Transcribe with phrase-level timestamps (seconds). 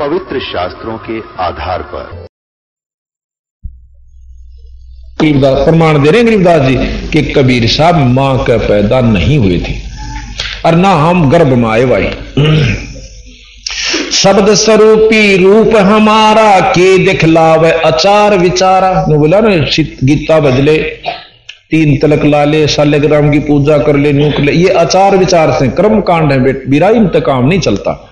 [0.00, 2.04] पवित्र शास्त्रों के आधार पर।
[5.18, 6.76] गरीबदास प्रमाण दे रहे गरीबदास जी,
[7.08, 9.74] कि कबीर साहब माँ का पैदा नहीं हुए थे,
[10.66, 12.08] और ना हम गर्भ में आए भाई
[14.14, 19.56] शब्द स्वरूपी रूप हमारा के दिखलावे, अचार विचारा। ने बोला ना
[20.04, 20.78] गीता बदले,
[21.70, 25.68] तीन तलक ला ले शालिग्राम की पूजा कर ले, नूक ले, ये आचार विचार से
[25.72, 28.06] कर्म कांड है, बेट बिरा इंतकाम नहीं चलता।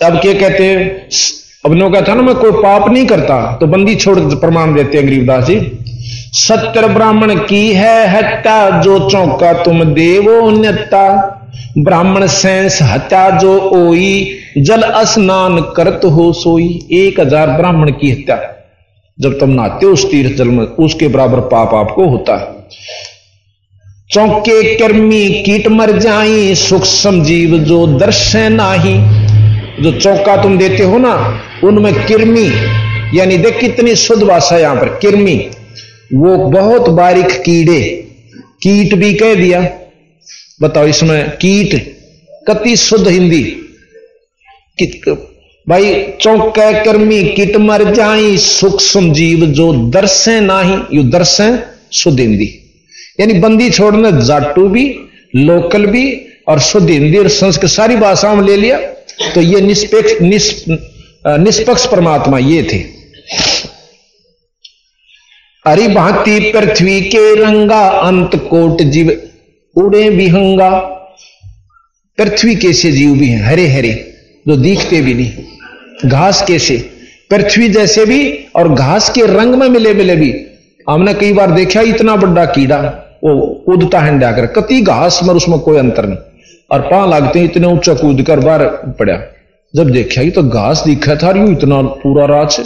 [0.00, 1.08] अब क्या कहते हैं?
[1.64, 5.06] अब नो कहता ना, मैं कोई पाप नहीं करता तो बंदी छोड़ प्रमाण देते हैं
[5.06, 5.60] गरीबदास जी।
[6.34, 11.34] सत्य ब्राह्मण की है हत्या, जो चौका तुम देवो न्यता।
[11.78, 18.40] ब्राह्मण सैंस हत्या जो ओई, जल स्नान करत हो सोई। एक हज़ार ब्राह्मण की हत्या।
[19.18, 22.56] जब तुम नहाते हो उस तीर्थ जल में, उसके बराबर पाप आपको होता है।
[24.10, 28.96] चौके कर्मी कीट मर जाई सूक्ष्म जीव जो दर्शन नाही।
[29.82, 32.46] जो चौका तुम देते हो ना, उनमें किरमी,
[33.18, 35.34] यानी देख कितनी शुद्ध भाषा यहाँ पर, किरमी।
[36.14, 37.80] वो बहुत बारीक कीड़े,
[38.62, 39.60] कीट भी कह दिया।
[40.62, 41.74] बताओ इसमें कीट
[42.48, 43.42] कति शुद्ध हिंदी?
[45.68, 51.58] भाई चौके कर्मी, किट मर जाई सूक्ष्म जीव जो दर्शे नाही, यू दर्शे
[51.92, 52.48] शुद्ध हिंदी।
[53.20, 54.84] यानी बंदी छोड़ने जाटू भी,
[55.36, 56.04] लोकल भी
[56.48, 58.78] और शुद्ध हिंदी और संस्कृत सारी भाषाओं में ले लिया।
[59.34, 60.12] तो ये निष्पक्ष
[61.38, 62.78] निष्पक्ष परमात्मा ये थे।
[65.64, 69.10] अरि भांति पृथ्वी के रंगा, अंत कोट जीव
[69.76, 70.70] उड़े विहंगा।
[72.18, 73.42] पृथ्वी कैसे जीव भी हैं?
[73.44, 73.92] हरे हरे
[74.46, 76.76] जो दिखते भी नहीं। घास कैसे?
[77.30, 78.20] पृथ्वी जैसे भी
[78.56, 80.32] और घास के रंग में मिले मिले भी।
[80.90, 82.78] हमने कई बार देखा, इतना बड़ा कीड़ा,
[83.24, 86.18] वो कूदता है डाकर कति घास मर, उसमें कोई अंतर नहीं।
[86.70, 88.64] और पा लागते इतने ऊँचा कूद कर बाहर
[88.98, 89.18] पड़ा।
[89.74, 92.60] जब देखा ही तो घास दिखा था यू इतना पूरा राज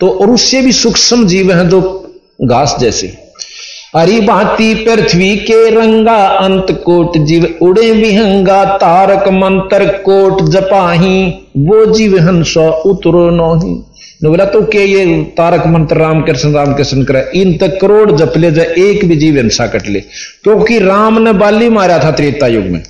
[0.00, 1.80] तो और उससे भी सूक्ष्म जीव है जो
[2.42, 3.06] घास जैसे।
[3.96, 11.28] हरी भांति पृथ्वी के रंगा अंत कोट जीव उड़े विहंगा तारक मंत्र कोट जपाही,
[11.58, 13.74] वो जीव हंसो उतरो नोही।
[14.24, 18.50] बोला तो के ये तारक मंत्र राम कृष्ण राम कृष्ण करे, इन तक करोड़ जपले
[18.50, 20.00] जाए, एक भी जीव हिंसा कट ले।
[20.44, 22.82] क्योंकि राम ने बाली मारा था त्रेता युग में।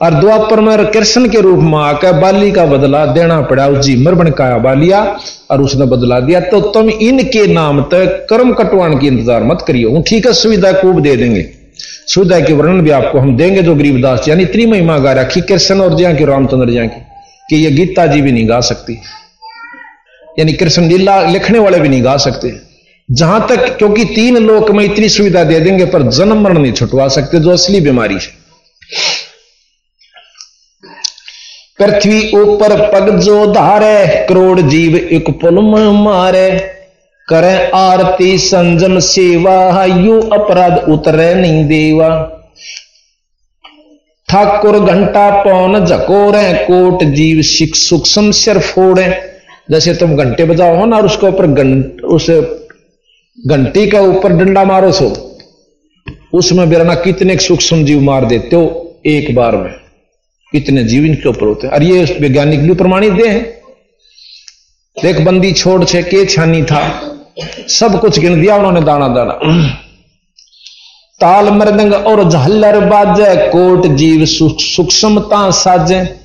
[0.00, 3.96] और द्वापर में कृष्ण के रूप में आकर बाली का बदला देना पड़ा, उस जी
[3.96, 5.00] मरबन का बालिया
[5.50, 10.02] और उसने बदला दिया। तो तुम इनके नाम तक कर्म कटवान की इंतज़ार मत करियो।
[10.08, 11.44] ठीक है, सुविधा खूब दे देंगे।
[12.08, 15.80] सुविधा के वर्णन भी आपको हम देंगे जो गरीबदास यानी इतनी महिमा गा रखी, कृष्ण
[15.80, 17.00] और जिया की रामचंद्र जिया की,
[17.50, 18.98] कि ये गीता जी भी नहीं गा सकती।
[20.38, 22.52] यानी कृष्ण लीला लिखने वाले भी नहीं गा सकते।
[23.08, 27.08] जहाँ तक, क्योंकि तीन लोक में इतनी सुविधा दे देंगे, पर जन्म मरण नहीं छुटवा
[27.08, 28.36] सकते, जो असली बीमारी है।
[31.78, 35.58] पृथ्वी ऊपर पग जो धारे, करोड़ जीव एक पुल
[35.94, 36.50] मारे।
[37.28, 42.08] करे आरती संजम सेवा यू अपराध उतरे नहीं देवा।
[44.28, 49.06] ठाकुर घंटा पौन झकोरे कोट जीव शिख सूक्ष्म सिर फोड़े।
[49.70, 52.30] जैसे तुम घंटे बजाओ हो ना, और उसके ऊपर घंट उस
[53.38, 55.12] घंटी का ऊपर डंडा मारो सो।
[56.32, 59.74] उसमें बिरना कितने सूक्ष्म जीव मार देते हो, एक बार में।
[60.52, 63.42] कितने जीव इनके ऊपर होते हैं। और ये वैज्ञानिक भी प्रमाणित दे हैं।
[65.02, 66.80] देख, बंदी छोड़ छे, के छानी था?
[67.68, 69.32] सब कुछ गिन दिया, उन्होंने दाना दाना।
[71.20, 76.16] ताल मृदंग और झालर बाजे, कोट जीव सूक्ष्मता साजे।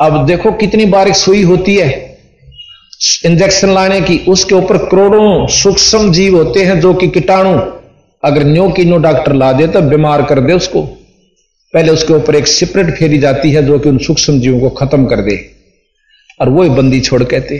[0.00, 2.18] अब देखो कितनी बारीक सुई होती है।
[3.24, 7.58] इंजेक्शन लाने की, उसके ऊपर करोड़ों सूक्ष्म जीव होते हैं, जो कि कीटाणु।
[8.24, 11.01] अगर न्यो की नो डॉक्टर ला दे तो बीमार कर दे उसको।
[11.74, 15.06] पहले उसके ऊपर एक सिपरेट फेरी जाती है जो कि उन सूक्ष्म जीवों को खत्म
[15.06, 15.36] कर दे।
[16.40, 17.56] और वो बंदी छोड़ कहते,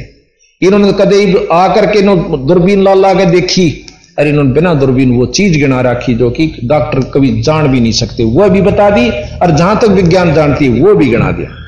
[0.63, 3.87] इन्होंने कदे आकर के इन्होंने दूरबीन ला ला के देखी।
[4.19, 7.93] और इन्होंने बिना दूरबीन वो चीज़ गिना रखी जो कि डॉक्टर कभी जान भी नहीं
[7.93, 11.59] सकते। वह भी बता दी और जहाँ तक विज्ञान जानती है वो भी गिना दिया।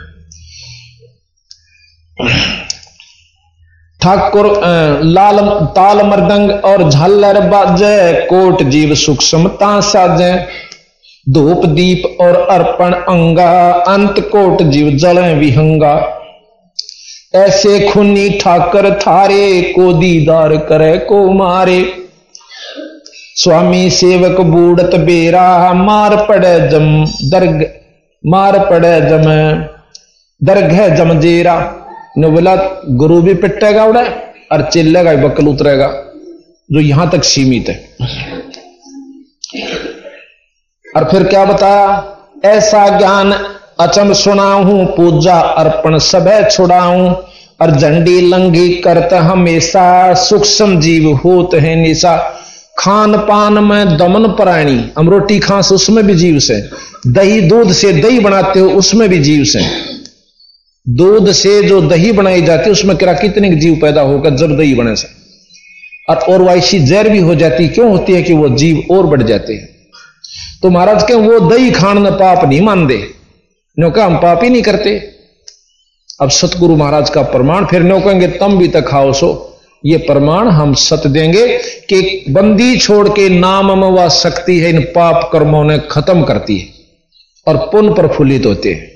[4.00, 4.46] ठाकुर
[5.04, 5.38] लाल,
[5.76, 10.32] ताल मृदंग और झालर बाजे, कोट जीव सूक्ष्मता साजे।
[11.26, 15.94] धूप दीप और अर्पण अंगा, अंत कोट जीव जल विहंगा।
[17.34, 21.84] ऐसे खुनी ठाकर थारे को दीदार करे को मारे।
[23.36, 27.64] स्वामी सेवक बूढ़त बेरा, मार पड़े जम दर्ग,
[28.24, 29.24] मार पड़े जम,
[30.40, 31.56] दर्ग है जमजेरा
[32.18, 32.54] ने बोला
[32.96, 34.04] गुरु भी पिटेगा उड़े,
[34.52, 35.88] और चिल्लेगा बकल उतरेगा
[36.68, 38.33] जो यहाँ तक सीमित है।
[40.96, 42.04] और फिर क्या बताया?
[42.44, 43.32] ऐसा ज्ञान
[43.80, 47.14] अचम सुनाऊं, पूजा अर्पण सब छुड़ाऊं,
[47.62, 52.40] और झंडी लंगी करत हमेशा सूक्ष्म जीव होत है निशा।
[52.78, 56.70] खान पान में दमन प्राणी हम रोटी खास उसमें भी जीव से।
[57.06, 59.60] दही दूध से दही बनाते हो, उसमें भी जीव से।
[60.88, 64.74] दूध से जो दही बनाई जाती है, उसमें क्या कितने जीव पैदा होकर जब दही
[64.74, 65.08] बने से।
[66.08, 69.22] और और वैसी जहर भी हो जाती, क्यों होती है कि वो जीव और बढ़
[69.22, 69.73] जाते हैं?
[70.64, 72.96] तो महाराज के वो दही खान न पाप नहीं मान दे
[73.76, 74.90] नो हम पाप ही नहीं करते।
[76.20, 80.48] अब सतगुरु महाराज का प्रमाण फिर नो कहेंगे, तम भी तक खाओ सो। ये प्रमाण
[80.48, 81.46] हम सत देंगे
[81.88, 86.68] कि बंदी छोड़ के नाम व शक्ति है, इन पाप कर्मों ने खत्म करती है
[87.46, 88.90] और पुण्य प्रफुल्लित होते हैं।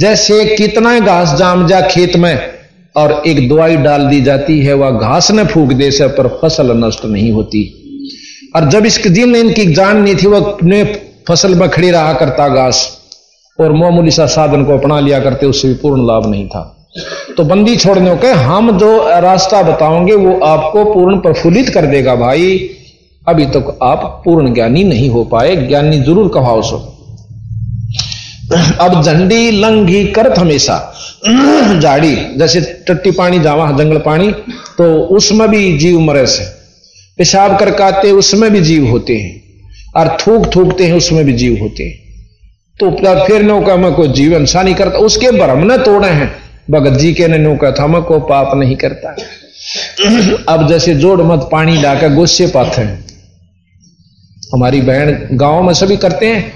[0.00, 2.36] जैसे कितना घास जाम जा खेत में
[2.96, 6.76] और एक दवाई डाल दी जाती है, वह घास ने फूक दे से पर फ़सल
[6.84, 7.68] नष्ट नहीं होती।
[8.56, 10.84] और जब इसके दिन इनकी जान नहीं थी वह अपने
[11.28, 12.98] फ़सल में खड़ी रहा करता घास
[13.60, 16.72] और मामूली सा साधन को अपना लिया करते, उससे भी पूर्ण लाभ नहीं था।
[17.36, 22.70] तो बंदी छोड़ने के हम जो रास्ता बताओगे वो आपको पूर्ण प्रफुल्लित कर देगा भाई।
[23.28, 26.92] अभी तक तो आप पूर्ण ज्ञानी नहीं हो पाए, ज्ञानी ज़रूर कहाओ सो।
[28.80, 30.92] अब झंडी लंघी करत हमेशा।
[31.80, 34.30] झाड़ी, जैसे टट्टी पानी जावा, जंगल पानी
[34.78, 36.55] तो उसमें भी जीव मरे से।
[37.18, 39.42] पेशाब करकाते उसमें भी जीव होते हैं
[39.96, 42.06] और थूक थूकते हैं उसमें भी जीव होते हैं।
[42.80, 42.90] तो
[43.26, 46.36] फिर नौका में कोई जीव इंसान नहीं करता, उसके भ्रम ने तोड़े हैं।
[46.70, 49.16] भगत जी के ने नौका था, मैं को पाप नहीं करता।
[50.48, 53.06] अब जैसे जोड़ मत पानी डाकर गुस्से पाते हैं।
[54.54, 56.52] हमारी बहन गाँव में सभी करते हैं,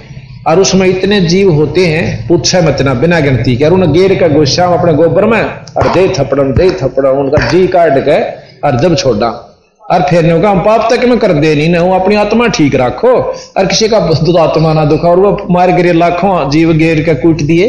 [0.47, 4.27] और उसमें इतने जीव होते हैं, पूछे मत ना, बिना गिनती के। उन्हें गेर का
[4.27, 5.41] गुस्सा, अपने गोबर में,
[5.77, 8.21] और दे थपड़म दे थपड़म उनका जी काट के,
[8.67, 9.47] और जब छोड़ा।
[9.91, 12.75] और फिर ने कहा पाप तक में कर दे नहीं ना, वो अपनी आत्मा ठीक
[12.75, 13.13] रखो।
[13.57, 13.97] और किसी का
[14.41, 17.67] आत्मा ना दुखा, और वो मार गिरे लाखों जीव गेर के कूट दिए।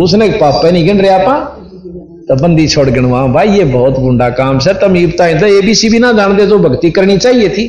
[0.00, 1.52] उसने पाप नहीं गिन रहे आप।
[2.28, 6.12] तो बंदी छोड़ गिनवा भाई, ये बहुत गुंडा काम से तमीबता तो एबीसी भी ना
[6.12, 7.66] जान दे जो भक्ति करनी चाहिए थी।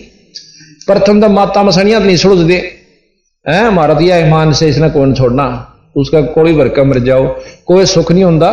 [0.88, 2.56] प्रथम तो माता मसनिया नहीं छोड़ दे
[3.45, 5.45] है, मारा दिया ईमान से इसने कौन छोड़ना?
[5.95, 7.27] उसका कोई भरका मर जाओ,
[7.65, 8.50] कोई सुख नहीं होता।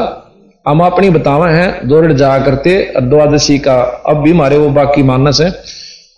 [0.66, 3.75] हम अपनी बतावा हैं दौड़ जा करते द्वादशी का,
[4.06, 5.50] अब भी मारे वो बाकी मानस है,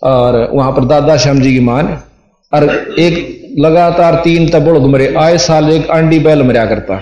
[0.03, 1.87] और वहाँ पर दादा श्याम जी की मान
[2.51, 2.63] और
[2.99, 6.99] एक लगातार तीन तबड़ मरे आए साल एक अंडी बैल मरिया करता,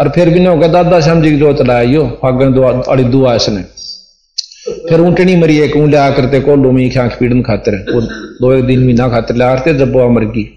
[0.00, 3.04] और फिर भी नहीं होगा दादा श्याम जी की जोत लाया, यो फागन दुआ, अड़ी
[3.06, 3.62] दुआ इसने।
[4.88, 8.64] फिर ऊंटनी मरी एक, ऊं लिया करते को लोमी आँख पीड़न खातिर, वो दो एक
[8.66, 10.48] दिन महीना खातिर लिया करते, जब वो मर गई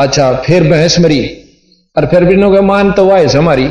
[0.00, 1.24] अच्छा फिर भैंस मरी,
[1.96, 3.68] और फिर भी नो मान तो वायस हमारी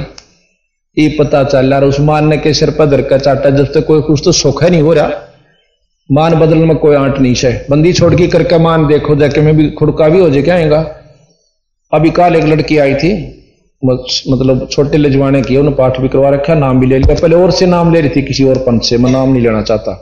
[0.98, 3.86] ये पता चल रहा उस मान ने के सिर पर धर का चाटा, जब तक
[3.88, 5.12] कोई कुछ तो सुख है नहीं हो रहा।
[6.10, 9.56] मान बदल में कोई आंट नहीं है बंदी छोड़ के करके मान देखो, जाके मैं
[9.58, 10.80] भी खुड़का भी हो जाए, क्या आएगा
[11.92, 13.14] अभी कल एक लड़की आई थी
[13.84, 17.52] मतलब छोटे लजवाने की, उन्होंने पाठ भी करवा रखा, नाम भी ले लिया। पहले और
[17.52, 19.94] से नाम ले रही थी, किसी और पंथ से, मैं नाम नहीं लेना चाहता।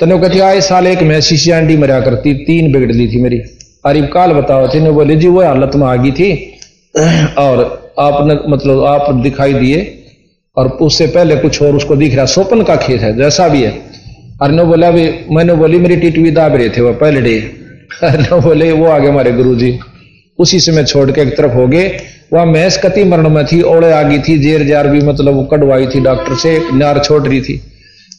[0.00, 3.38] तने कहती, आए साल, एक मैं शीशी आंटी मरिया करती, तीन बिगड़ ली थी मेरी।
[3.86, 6.32] अरीब काल बताओ थी बोले, जी, वो हालत में आ गई थी,
[7.38, 10.04] और आपने मतलब आप दिखाई दिए
[10.56, 13.70] और उससे पहले कुछ और उसको दिख रहा, स्वप्न का खेत है, जैसा भी है।
[14.42, 17.40] अरे बोला भी, मैंने बोली, मेरी टिटवी दाब रहे थे वो पहले डे।
[18.02, 19.78] अरे बोले, वो आ गए हमारे गुरु जी
[20.38, 21.96] उसी से मैं छोड़ के एक तरफ़ हो गए।
[22.32, 25.86] वह मैस कति मरण में थी ओड़े आ गई थी, जेर जार भी मतलब कटवाई
[25.86, 27.60] थी डॉक्टर से, नार छोड़ रही थी।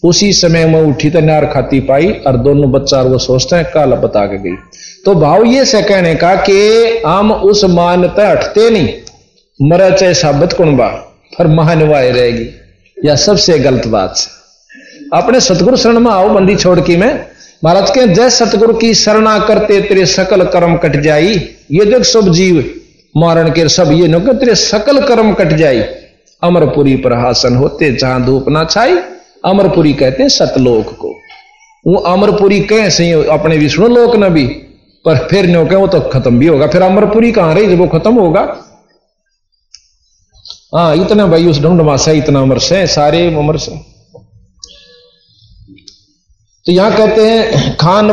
[0.03, 3.95] उसी समय में उठी तो नार खाती पाई और दोनों बच्चा वो सोचते हैं, काला
[3.95, 4.55] बता के गई।
[5.05, 8.89] तो भाव ये से कहने का कि हम उस मान्यता हटते नहीं।
[9.61, 10.87] मरा चाहे साबित कुणबा
[11.39, 12.47] पर महानवाए रहेगी।
[13.05, 14.29] या सबसे गलत बात से
[15.17, 17.25] अपने सतगुरु शरण में आओ बंदी छोड़ की मैं।
[17.63, 22.31] महाराज के जय सतगुरु की शरणा करते तेरे सकल कर्म कट जाई। ये देख सब
[22.31, 22.73] जीव
[23.17, 25.79] मारण के सब ये नो तेरे सकल कर्म कट जाई।
[26.43, 28.97] अमरपुरी पर हासन होते, जहाँ धूप ना छाई।
[29.45, 31.15] अमरपुरी कहते हैं सतलोक को।
[31.87, 34.45] वो अमरपुरी कह, सही, अपने विष्णु लोक न भी।
[35.05, 37.67] पर फिर नो कह, वो तो खत्म भी होगा। फिर अमरपुरी कहाँ रही?
[37.67, 38.71] जब वो खत्म होगा।
[40.75, 43.71] हाँ इतना भाई उस ढूंढ से इतना उम्र से, सारे उम्र से।
[46.65, 48.11] तो यहाँ कहते हैं, खान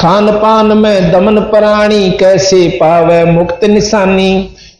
[0.00, 4.32] खान पान में दमन प्राणी कैसे पावे मुक्त निशानी?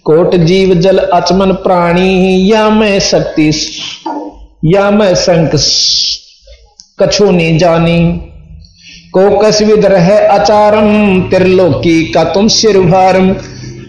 [0.05, 3.51] कोट जीव जल अचमन प्राणी, या मैं शक्ति
[4.65, 5.51] या मैं संक
[7.01, 7.99] कछु नहीं जानी?
[9.15, 13.33] को कस विद रहे अचारम, त्रिलोकी का तुम सिर भारम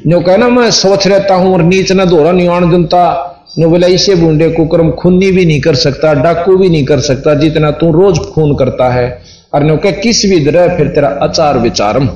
[0.08, 4.16] जो कहना मैं सोच रहता हूँ और नीच न धोरा निवाण जनता नो बोला, इसे
[4.16, 8.20] बूंदे कुकरम खूनी भी नहीं कर सकता, डाकू भी नहीं कर सकता, जितना तू रोज
[8.26, 9.08] खून करता है।
[9.54, 12.08] और नो कह, किस भी तरह फिर तेरा अचार विचारम।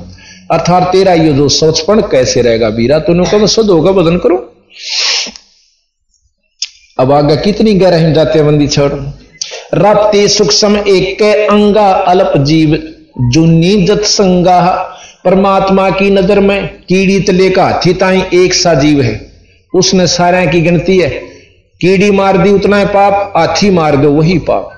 [0.50, 4.36] अर्थात तेरा ये जो सोचपण कैसे रहेगा बीरा तो नो कह शुद्ध होगा बदन करो।
[6.98, 8.92] अब आगे कितनी गहराई जाते बंदी छोड़।
[9.74, 12.78] रपति सूक्ष्म एक अंगा, अल्प जीव,
[13.32, 14.58] जुन्नी जत संगा
[15.24, 19.32] परमात्मा की नज़र में कीड़ी तले का हाथी एक सा जीव है।
[19.74, 21.08] उसने सारे की गिनती है।
[21.80, 24.70] कीड़ी मार दी उतना है पाप, हाथी मार दो वही पाप।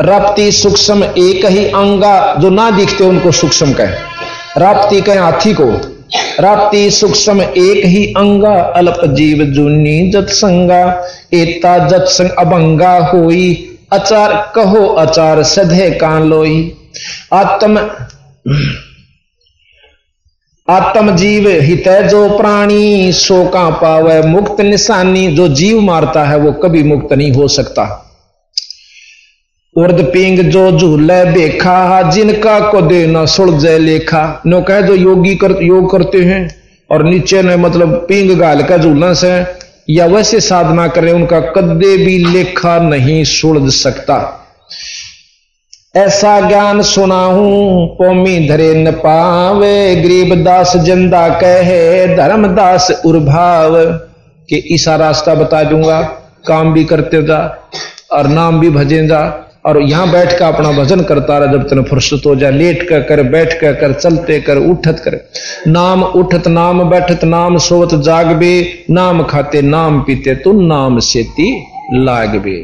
[0.00, 5.70] रप्ती सूक्ष्म एक ही अंगा, जो ना दिखते उनको सूक्ष्म कहे। राप्ती कहे हाथी को,
[6.40, 13.76] राप्ती सूक्ष्म एक ही अंगा, अल्प जीव जूनी जत संगा, एता जत संग अभंगा होई,
[13.92, 16.74] अचार कहो अचार सधे कान लोई।
[17.32, 17.90] आत्म
[20.68, 26.82] आत्म जीव हित जो प्राणी, शोका पावे, मुक्त निशानी जो जीव मारता है, वो कभी
[26.82, 28.04] मुक्त नहीं हो सकता।
[29.76, 35.34] उर्द पिंग जो झूले बेखा जिनका को दे न सुलझे लेखा। नो कह जो योगी
[35.34, 39.44] कर, योग करते हैं, और नीचे ने मतलब पिंग गाल का झूलना से,
[39.90, 44.44] या वैसे साधना करें, उनका कदे भी लेखा नहीं सुलझ सकता।
[45.94, 53.74] ऐसा ज्ञान सुना हूँ पोमी धरे न पावे। गरीब दास ज़िंदा कहे धर्मदास उर्भाव।
[54.48, 56.00] के ईसा रास्ता बता दूँगा,
[56.46, 57.38] काम भी करते जा,
[58.12, 59.20] और नाम भी भजे जा,
[59.66, 63.02] और यहाँ बैठ कर अपना भजन करता रहा, जब तेन फुर्सत हो जाए। लेट कर
[63.02, 65.20] कर, बैठ कर कर, चलते कर, उठत कर।
[65.66, 71.52] नाम उठत, नाम बैठत, नाम सोवत जागबे। नाम खाते, नाम पीते तू नाम से ती
[71.94, 72.60] लागबे।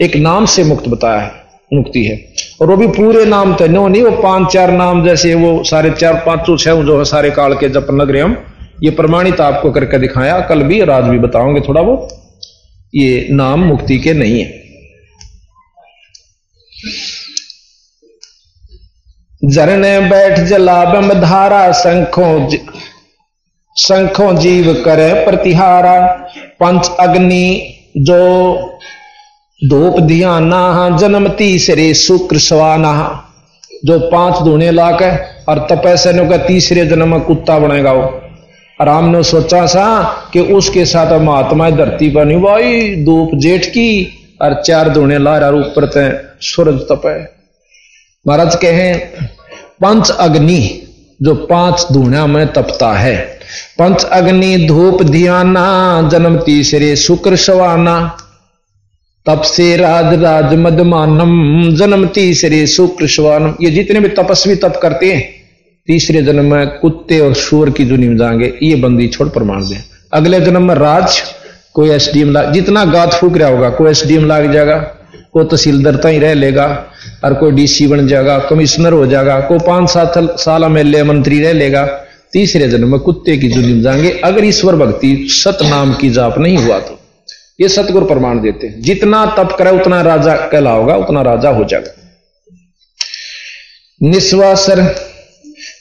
[0.00, 1.43] एक नाम से मुक्त बताया है।
[1.74, 2.16] मुक्ति है।
[2.60, 6.22] और वो भी पूरे नाम तो नहीं, वो पाँच चार नाम जैसे वो सारे चार
[6.26, 8.36] पाँचों छह जो है सारे काल के जप लग रहे हम,
[8.82, 11.96] ये प्रमाणित आपको करके दिखाया, कल भी और आज भी बताओगे थोड़ा वो
[12.94, 14.62] ये नाम मुक्ति के नहीं है।
[19.42, 22.48] झरने बैठ जलाबम धारा, शंखों
[23.76, 25.98] शंखों जीव करे प्रतिहारा,
[26.60, 28.73] पंच अग्नि जो
[29.68, 33.24] धूप ध्याना जन्म तीसरे शुक्र सवा सवाना
[33.84, 38.20] जो पाँच धोने लाक है, और तपैसे का तीसरे जन्म कुत्ता बनेगा वो।
[38.84, 40.02] राम ने सोचा सा
[40.32, 45.38] कि उसके साथ महात्मा धरती पर नहीं भाई, धूप जेठ की, और चार धोने ला
[45.38, 47.22] रहा ऊपर ते सूरज तपे।
[48.26, 48.94] महाराज कहे,
[49.82, 50.82] पंच अग्नि,
[51.22, 53.16] जो पाँच धूणा में तपता है।
[53.78, 58.16] पंच अग्नि, धूप ध्याना जन्म तीसरे शुक्र सवाना
[59.26, 65.12] तप से राज राज मदमानम जन्म तीसरे शुक्र सवानम ये जितने भी तपस्वी तप करते
[65.12, 65.22] हैं,
[65.88, 69.76] तीसरे जन्म में कुत्ते और शोर की जुनी में जाएँगे ये बंदी छोड़ प्रमाण दे।
[70.12, 71.20] अगले जन्म में राज,
[71.74, 74.52] कोई एस डी एम ला, जितना गात फूक रहा होगा, कोई एस डी एम लाग
[74.52, 74.76] जाएगा,
[75.32, 76.66] कोई तहसीलदार ही रह लेगा,
[77.24, 81.52] और कोई डीसी बन जाएगा, कमिश्नर हो जाएगा, कोई पाँच सात साल एमएलए मंत्री रह
[81.52, 81.84] लेगा,
[82.32, 86.56] तीसरे जन्म में कुत्ते की जुनिम जाएँगे अगर ईश्वर भक्ति सत नाम की जाप नहीं
[86.56, 86.98] हुआ तो।
[87.60, 91.94] ये सतगुरु प्रमाण देते हैं। जितना तप करे, उतना राजा कहलाओगा, उतना राजा हो जाएगा।
[94.02, 94.96] निस्वासर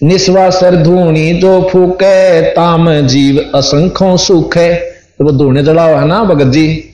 [0.04, 4.76] निस्वासर धूनी जो फूके, ताम जीव असंख्यों सुख। है
[5.18, 6.90] तो वो धोने जड़ा हुआ है ना, भगत जी?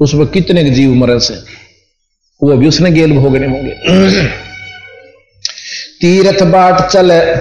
[0.00, 1.34] उसमें कितने जीव मरे से?
[2.42, 3.70] वो भी उसने गेल भोगने होंगे।
[6.00, 7.36] तीर्थ बाट चले,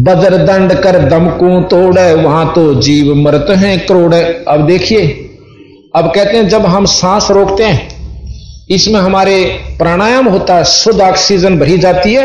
[0.00, 4.14] बदर दंड कर दमकू तोड़े, वहाँ तो जीव मरत हैं करोड़।
[4.48, 5.23] अब देखिए
[5.94, 7.88] अब कहते हैं, जब हम सांस रोकते हैं,
[8.70, 9.36] इसमें हमारे
[9.78, 12.24] प्राणायाम होता है, शुद्ध ऑक्सीजन भरी जाती है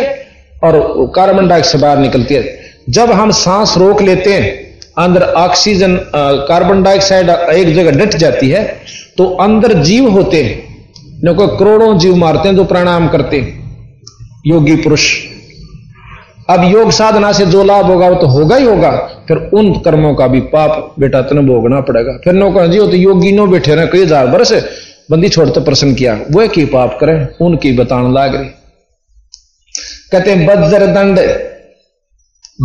[0.63, 0.77] और
[1.15, 2.57] कार्बन डाइऑक्साइड बाहर निकलती है।
[2.89, 4.47] जब हम सांस रोक लेते हैं,
[4.97, 5.95] अंदर ऑक्सीजन
[6.47, 8.63] कार्बन डाइऑक्साइड एक जगह डट जाती है
[9.17, 10.67] तो अंदर जीव होते हैं।
[11.59, 13.49] करोड़ों जीव मारते हैं जो प्राणायाम करते हैं।
[14.47, 15.05] योगी पुरुष
[16.50, 18.91] अब योग साधना से जो लाभ होगा वो तो होगा ही होगा।
[19.27, 22.98] फिर उन कर्मों का भी पाप बेटा तेने भोगना पड़ेगा। फिर नो कह, जी तो
[22.98, 24.53] योगी नो बैठे रहे, कई हज़ार बरस
[25.12, 28.50] बंदी छोड़ते प्रश्न किया वह की पाप करें, उनकी बताने लाग रही।
[30.12, 31.20] कहते बज्र दंड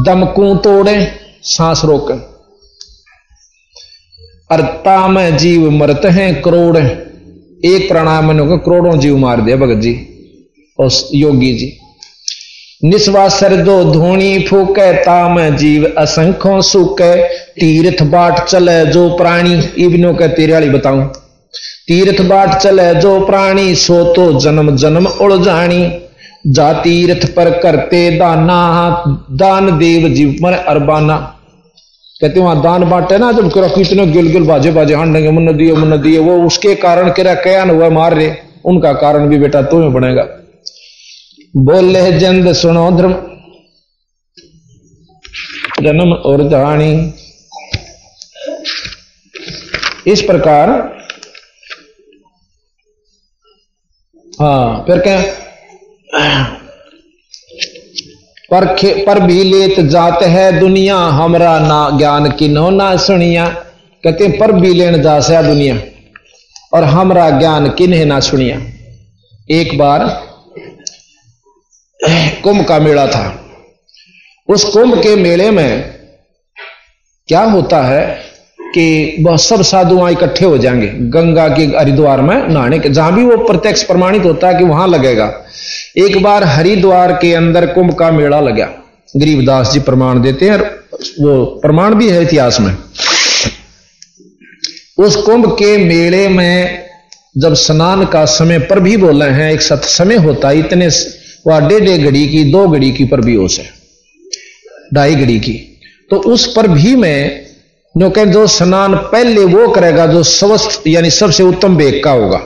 [0.05, 0.97] दमकू तोड़े,
[1.45, 2.11] सांस रोक।
[4.51, 9.95] अर्ता में जीव मरते हैं, करोड़। एक प्राणायाम करोड़ों जीव मार दिया, भगत जी,
[10.79, 11.73] और योगी जी।
[12.85, 20.29] निस्वासर दो धोनी फूके, ताम जीव असंख्यों सुके। तीर्थ बाट चले जो प्राणी, इबनो के
[20.29, 21.07] तेरे वाली बताऊँ।
[21.89, 25.93] तीर्थ बाट चले जो प्राणी, सो तो जन्म जन्म उड़ जानी।
[26.47, 31.17] जा तीर्थ पर करते दाना, दान देव जीव मर अरबाना।
[32.21, 35.73] कहते वहाँ दान बांटे ना, जब करो कितने गिल गिल बाजे बाजे हांडेंगे मुन्न दिए
[35.73, 38.33] मुन्न दिए, वो उसके कारण कह क्या हुआ मार रहे
[38.65, 40.27] उनका कारण भी बेटा तुम्हें बनेगा।
[41.55, 43.13] बोले जंद सुनो धर्म
[45.83, 46.93] जन्म और जानी।
[50.07, 50.71] इस प्रकार
[54.41, 55.21] हाँ फिर क्या?
[58.51, 58.67] पर
[59.07, 63.49] पर भी लेत जात है दुनिया, हमरा ना ज्ञान किनो ना सुनिया।
[64.05, 65.79] कहते पर भी लेन जा दुनिया,
[66.73, 68.61] और हमरा ज्ञान किन्हें ना सुनिया।
[69.51, 70.01] एक बार
[72.09, 73.45] कुंभ का मेला था।
[74.49, 75.95] उस कुंभ के मेले में
[77.29, 78.21] क्या होता है
[78.75, 83.15] कि वह सब साधु वहाँ इकट्ठे हो जाएँगे। गंगा के हरिद्वार में नहाने के जहाँ
[83.15, 85.45] भी वो प्रत्यक्ष प्रमाणित होता है कि वहाँ लगेगा।
[85.97, 88.71] एक बार हरिद्वार के अंदर कुंभ का मेला लगा।
[89.17, 90.59] गरीबदास जी प्रमाण देते हैं
[91.21, 92.77] वो प्रमाण भी है इतिहास में।
[94.99, 96.85] उस कुंभ के मेले में
[97.39, 100.91] जब स्नान का समय पर भी बोले हैं, एक सत समय होता है, इतने
[101.47, 103.71] वह डेढ़ घड़ी की, दो घड़ी की पर भी होश है
[104.95, 107.47] ढाई घड़ी की। तो उस पर भी में,
[107.97, 112.39] जो कह, जो स्नान पहले वो करेगा, जो स्वस्थ, यानी सबसे उत्तम वेग का होगा,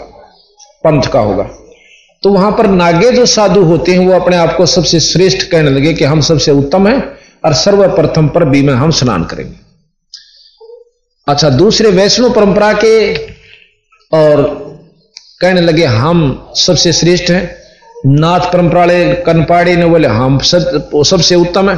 [0.84, 1.50] पंथ का होगा।
[2.22, 5.70] तो वहाँ पर नागे जो साधु होते हैं, वो अपने आप को सबसे श्रेष्ठ कहने
[5.70, 9.56] लगे कि हम सबसे उत्तम हैं, और सर्वप्रथम पर भी में, हम स्नान करेंगे।
[11.28, 13.14] अच्छा दूसरे वैष्णव परंपरा के
[14.12, 14.42] और
[15.40, 17.57] कहने लगे, हम सबसे श्रेष्ठ हैं
[18.06, 18.84] नाथ परंपरा
[19.24, 21.76] कनपाड़ी ने बोले हम सब सबसे उत्तम है।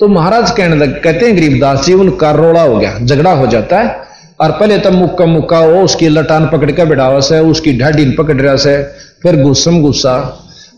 [0.00, 3.80] तो महाराज कहने लगे, कहते हैं गरीबदास जी उनका रोड़ा हो गया, झगड़ा हो जाता
[3.80, 4.00] है।
[4.40, 8.40] और पहले तो मुक्का मुक्का हो उसकी लटान पकड़ के बिठावा से उसकी ढाडी पकड़
[8.40, 8.82] रहा से
[9.22, 10.14] फिर गुस्सम गुस्सा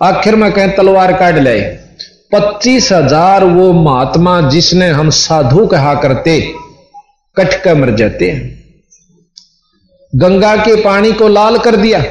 [0.03, 1.61] आखिर में कहें, तलवार काट ले।
[2.33, 6.39] पच्चीस हज़ार वो महात्मा जिसने हम साधु कहा करते
[7.37, 8.53] कट कर मर जाते हैं।
[10.13, 12.03] गंगा के पानी को लाल कर दिया।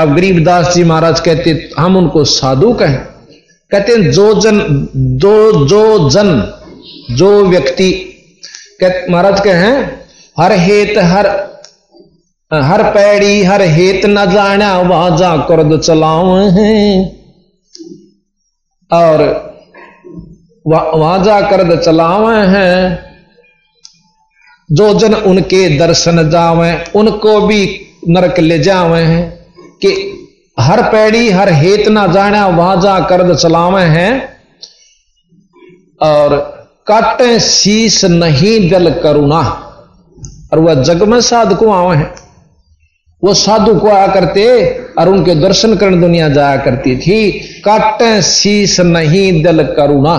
[0.00, 2.96] अब गरीबदास जी महाराज कहते, हम उनको साधु कहें।
[3.70, 6.52] कहते हैं, जो जन जो जो जन,
[7.10, 8.06] जो व्यक्ति
[9.10, 9.70] महाराज कहे,
[10.42, 11.26] हर हेत, हर
[12.54, 17.16] हर पैड़ी, हर हेत न जाना वहाँ जा कर चलाओ हैं।
[18.92, 19.50] और
[20.66, 22.98] वहाँ जा कर चलावे हैं।
[24.72, 29.39] जो जन उनके दर्शन जावे, उनको भी नरक ले जावे हैं।
[29.82, 30.16] कि
[30.60, 34.36] हर पैड़ी, हर हेत ना जाना वहाँ जा कर्द चलावे हैं।
[36.02, 36.30] और
[36.86, 39.66] काटे शीश नहीं दल करुणा।
[40.52, 42.14] और वह जग में साधु आवे हैं।
[43.24, 47.32] वो साधु को आया करते और उनके दर्शन करने दुनिया जाया करती थी।
[47.64, 50.16] काटे शीश नहीं दल करुणा।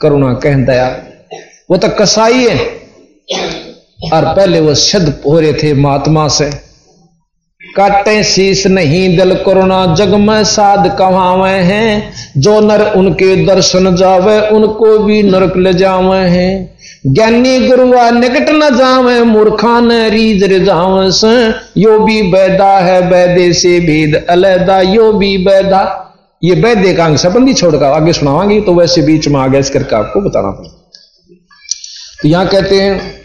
[0.00, 1.02] करुणा कह दया।
[1.70, 2.56] वो तो कसाई है।
[4.12, 6.71] और पहले वो सिद्ध हो रहे थे महात्मा से।
[7.76, 14.38] काटे शीश नहीं दिल करुणा जग में साध कहावे हैं, जो नर उनके दर्शन जावे,
[14.48, 16.72] उनको भी नरक ले जावे हैं।
[17.06, 21.32] ज्ञानी गुरुआ निकट न जावे, मूर्खा न रीज जावे से
[21.80, 25.82] यो भी बैदा है बैदे से भेद अलहदा यो भी बैदा
[26.42, 29.96] ये वैद्य का अंग संबंधी छोड़कर आगे सुनावांगी तो वैसे बीच में आगे इस करके
[29.96, 30.78] आपको बताना पड़ेगा।
[32.22, 33.21] तो यहाँ कहते हैं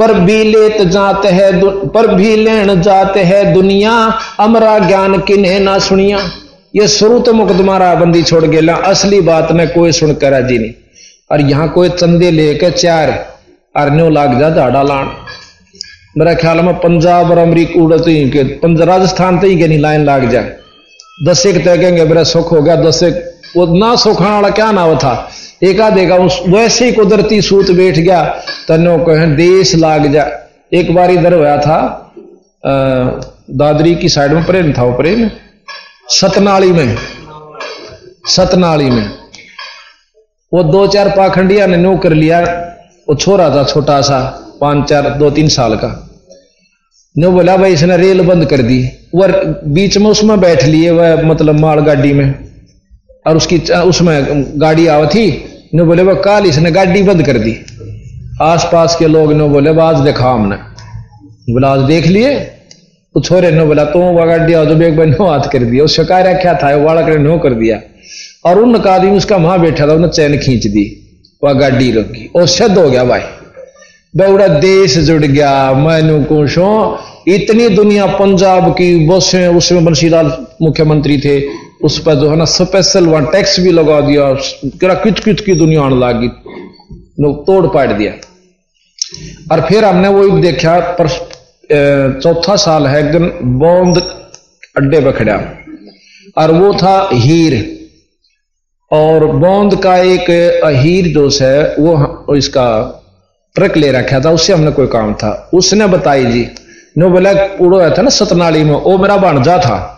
[0.00, 1.50] पर भी लेत जात है
[1.88, 3.92] पर भी लेन जात है दुनिया,
[4.40, 6.18] अमरा ज्ञान किन्हें ना सुनिया।
[6.74, 10.58] ये शुरू तो मुख तुम्हारा बंदी छोड़ गेला, असली बात ने कोई सुन कर राज़ी
[10.58, 10.72] नहीं।
[11.30, 13.10] और यहाँ कोई चंदे लेके चार
[13.74, 15.10] अरन्यो लाग जा झाड़ा लान
[16.18, 18.42] मेरा ख्याल में पंजाब और अमरीका उड़त ही के
[18.84, 20.56] राजस्थान तो ही के नहीं लाइन लाग जाए।
[21.28, 23.14] दस एक तय कहेंगे, मेरा सुख हो गया, दस एक,
[23.56, 25.12] वो ना सुखाने क्या नाव था?
[25.62, 28.22] एका देगा उस वैसे ही कुदरती सूत बैठ गया।
[28.68, 30.28] तनो कह देश लाग जा।
[30.72, 31.78] एक बार इधर हुआ था
[32.64, 32.72] आ,
[33.50, 35.28] दादरी की साइड में प्रेम था वो प्रेम।
[36.10, 36.96] सतनाली में
[38.26, 39.10] सतनाली में।
[40.52, 42.40] वो दो चार पाखंडिया ने नो कर लिया।
[43.08, 44.20] वो छोरा था छोटा सा
[44.60, 45.88] पाँच चार दो तीन साल का।
[47.16, 48.82] नो बोला भाई इसने रेल बंद कर दी।
[49.14, 49.32] वह
[49.66, 52.28] बीच में उसमें बैठ लिए वह मतलब माल गाड़ी में।
[53.26, 55.30] और उसकी उसमें गाड़ी आवा थी
[55.72, 57.56] ने बोले वो काल इसने गाड़ी बंद कर दी।
[58.42, 60.56] आसपास के लोग ने बोले आज देखा हमने
[61.52, 62.34] बोला, आज देख लिए?
[63.14, 66.32] तो छोरे, ने बोला वो गाड़ी तो एक बार नो हाथ कर दिया। उस शिकार
[66.34, 66.76] क्या था?
[66.76, 67.80] बालक ने नो कर दिया।
[68.44, 70.84] और उनका आदमी, उसका वहाँ बैठा था, उन्हें चैन खींच दी।
[71.44, 73.20] वह गाड़ी रोकी और शद हो गया भाई।
[74.16, 76.68] बड़ा देश जुड़ गया। मैनू कुशो
[77.28, 81.38] इतनी दुनिया पंजाब की बसें उसमें बंशीलाल मुख्यमंत्री थे।
[81.84, 85.82] उस पर जो है ना स्पेशल वहाँ टैक्स भी लगा दिया किच किच की दुनिया
[85.82, 86.28] आने लगी।
[87.22, 88.12] तोड़ पाट दिया।
[89.52, 91.08] और फिर हमने वो देखा, पर
[92.22, 93.98] चौथा साल है, एक दिन बौंद
[94.76, 95.40] अड्डे पर खड़ा।
[96.38, 97.80] और वो था हीर।
[98.92, 100.30] और बौंद का एक
[100.64, 102.66] हीर जो है, वो इसका
[103.54, 106.48] ट्रक ले रखा था, उससे हमने कोई काम था। उसने बताई जी,
[106.98, 109.96] नो बोला, उड़ो था ना सतनाली में, वो मेरा बनजा था।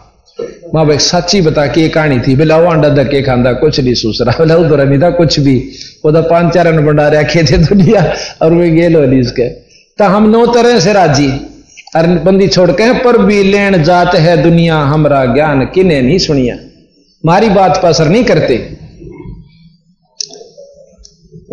[0.75, 4.19] माँ भाई सच्ची बता के कहानी थी बोला वो अंडा धक्के खांदा, कुछ नहीं सूस
[4.23, 5.69] रहा। बोला उधर नहीं था, कुछ भी।
[6.05, 9.49] वो तो पाँच चार बंडा रखे थे दुनिया, और वे गेल वाली इसके।
[9.99, 11.33] तो हम नौ तरह से राज़ी।
[11.97, 16.57] अरे बंदी छोड़ के पर भी लेन जात है दुनिया, हमारा ज्ञान किने नहीं सुनिया।
[17.27, 18.57] मारी बात पर असर नहीं करते।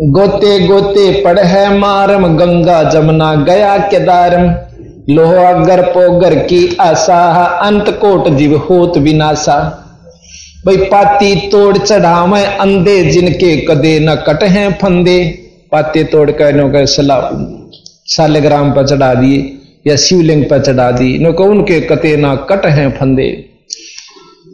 [0.00, 4.69] गोते गोते पड़ है मारम, गंगा जमुना गया केदारम।
[5.08, 7.20] लोहा गर पोगर की आशा
[7.60, 9.56] अंत कोट जीव होत विनाशा।
[10.66, 15.18] भाई पाती तोड़ चढ़ावे अंधे, जिनके कदे न कट हैं फंदे।
[15.72, 19.38] पाते तोड़ कर नो के सालेग्राम पर चढ़ा दिए,
[19.86, 23.28] या शिवलिंग पर चढ़ा दी नो को उनके कते ना कट हैं फंदे।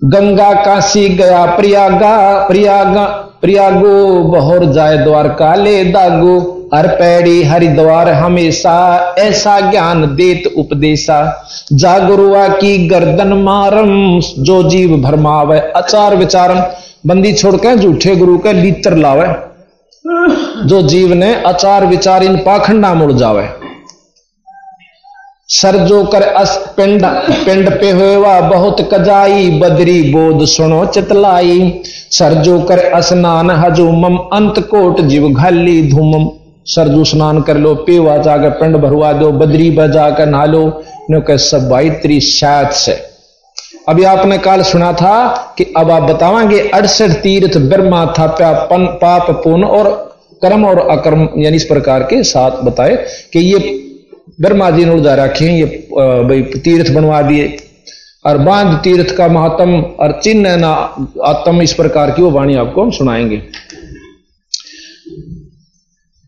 [0.04, 2.16] गंगा काशी गया प्रयागा
[2.48, 3.04] प्रयागा,
[3.42, 12.48] प्रयागो, बहोर जाए द्वारका ले दागो। हर पैड़ी हरिद्वार हमेशा, ऐसा ज्ञान देत उपदेशा। जागरुआ
[12.48, 16.60] की गर्दन मारम, जो जीव भरमावे अचार विचारम,
[17.06, 19.28] बंदी छोड़ के झूठे गुरु के लीतर लावे।
[20.66, 23.48] जो जीव ने अचार विचार इन पाखंडा मुड़ जावे।
[25.48, 27.04] सर जो कर अस पिंड
[27.44, 34.58] पिंड पे हुआ बहुत कजाई, बदरी बोध सुनो चितलाई। सर जो कर स्नान हजूमम अंत
[34.58, 36.35] कोट जीव घाली धूमम।
[36.66, 40.64] सरजू स्नान कर लो, पेवा जाकर पिंड भरवा दो, बदरी बजा कर नहा लो
[41.10, 42.92] नो के सब बाईत्री शायद से।
[43.88, 48.26] अभी आपने काल सुना था कि अब आप बतावांगे, अड़सठ तीर्थ ब्रह्मा था
[48.66, 49.88] पन, पाप, पुण्य और
[50.42, 52.96] कर्म और अकर्म, यानी इस प्रकार के साथ बताए
[53.32, 53.58] कि ये
[54.40, 57.56] ब्रह्मा जी ने उड़ा रखे ये भाई तीर्थ बनवा दिए।
[58.24, 60.70] और बाँध तीर्थ का महात्म और चिन्ह ना
[61.24, 63.36] आत्म इस प्रकार की वो वाणी आपको हम सुनाएँगे।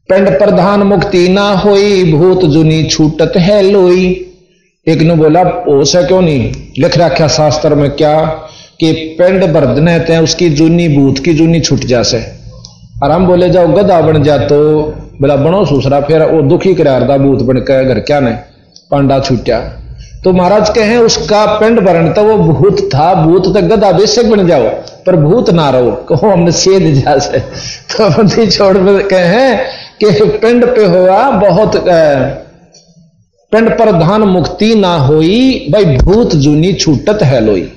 [0.08, 4.32] पिंड प्रधान मुक्ति ना होई, भूत जुनी छूटत है लोई।
[4.88, 8.24] एक ने बोला हो क्यों नहीं लिख रखा शास्त्र में क्या?
[8.80, 12.24] कि पिंड बर्दने थे उसकी जूनी, भूत की जूनी छूट जासे।
[13.02, 14.82] और हम बोले, जाओ गधा बन जा तो।
[15.20, 18.30] बोला, बनो सूसरा, फिर वो दुखी करारदा भूत बन के घर क्या ने?
[18.90, 19.84] पांडा छूटा
[20.24, 24.46] तो महाराज कहे, उसका पिंड भरण तो वो भूत था, भूत तो गदा बेशक बन
[24.46, 24.62] जाओ,
[25.06, 27.38] पर भूत ना रहो। कहो, हमने सेद जा से
[28.00, 31.76] तो छोड़ कहे कि पिंड पे हुआ बहुत
[33.52, 37.68] पिंड प्रधान मुक्ति ना होई, भाई भूत जूनी छूटत है लोई।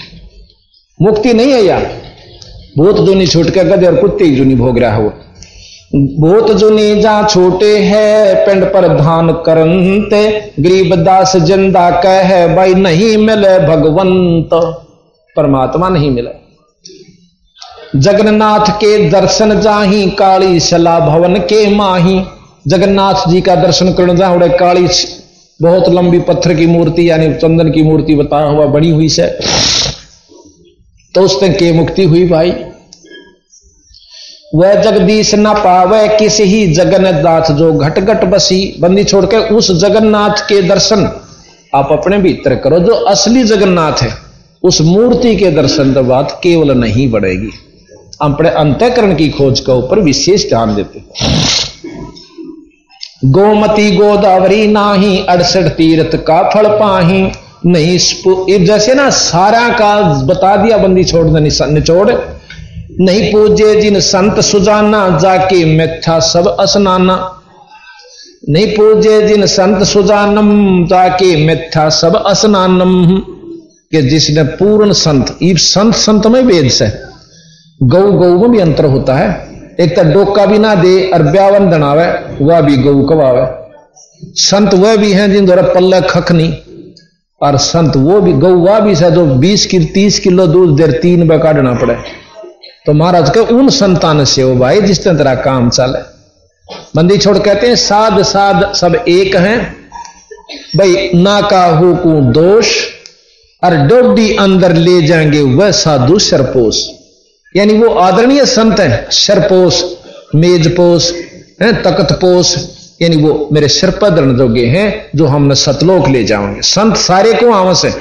[1.00, 1.90] मुक्ति नहीं है यार
[2.78, 5.14] भूत जूनी छूट के गदे और कुत्ते जूनी भोग रहा हो
[6.20, 10.30] भूत जुनी जा छोटे है, पिंड पर धान करंते,
[10.60, 14.50] गरीब दास ज़िंदा कह है भाई नहीं मिले भगवंत,
[15.36, 16.41] परमात्मा नहीं मिले।
[17.96, 22.24] जगन्नाथ के दर्शन जाही, काली शला भवन के माही।
[22.68, 24.88] जगन्नाथ जी का दर्शन करने जा उड़े काली
[25.62, 29.28] बहुत लंबी पत्थर की मूर्ति, यानी चंदन की मूर्ति बताया हुआ बनी हुई से।
[31.16, 32.52] तो उस तक के मुक्ति हुई भाई।
[34.56, 39.72] वह जगदीश न पावे किसी ही जगन्नाथ जो घट घट बसी। बंदी छोड़ के उस
[39.72, 41.04] जगन्नाथ के दर्शन
[41.76, 44.14] आप अपने भीतर करो। जो असली जगन्नाथ है,
[44.64, 47.50] उस मूर्ति के दर्शन तो बात केवल नहीं बढ़ेगी।
[48.22, 51.04] अपने अंत्यकरण की खोज के ऊपर विशेष ध्यान देते
[53.26, 57.22] गोमती गोदावरी नाही, अड़सठ तीर्थ का फल पाही,
[57.66, 62.12] नहीं जैसे ना सारा का बता दिया, बंदी छोड़ निचोड़
[63.02, 67.18] नहीं पूजे जिन संत सुजाना, जाके मिथ्या सब असनाना।
[68.50, 70.50] नहीं पूजे जिन संत सुजानम,
[70.88, 73.08] जाके मिथ्या सब असनानम।
[73.92, 76.86] के जिसने पूर्ण संत संत संत में वेद से
[77.84, 81.70] गौ गौ में भी अंतर होता है। एक तो डोका भी ना दे और ब्यावन
[81.70, 83.48] दनावे वह भी गौ कवावे।
[84.36, 86.54] संत वह भी हैं जिन द्वारा पल्ला खख नहीं।
[87.42, 90.92] और संत वो भी गौ वह भी है जो बीस की तीस किलो दूध देर
[90.92, 91.98] तीन बे काटना पड़े।
[92.86, 96.00] तो महाराज के उन संतान से हो भाई, जिस तेरा काम चले।
[96.96, 99.76] बंदी छोड़ कहते हैं, साध साध, सब एक हैं।
[100.78, 102.68] भाई, ना को दोष,
[103.64, 106.88] और डोडी अंदर ले जाएँगे वह साधु सरपोष
[107.56, 109.82] यानी वो आदरणीय संत है शरपोष
[110.36, 111.12] मेजपोष
[111.62, 112.56] है तकतपोष
[113.02, 117.34] यानी वो मेरे सिर पर दरण जोगे हैं, जो हमने सतलोक ले जाओगे। संत सारे
[117.34, 117.94] को आवश्य है,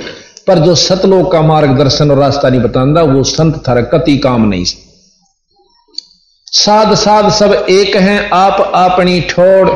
[0.46, 4.64] पर जो सतलोक का मार्गदर्शन और रास्ता नहीं बताता वो संत थारा कति काम नहीं।
[6.46, 9.68] साध साध सब एक हैं, आप अपनी ठोड़,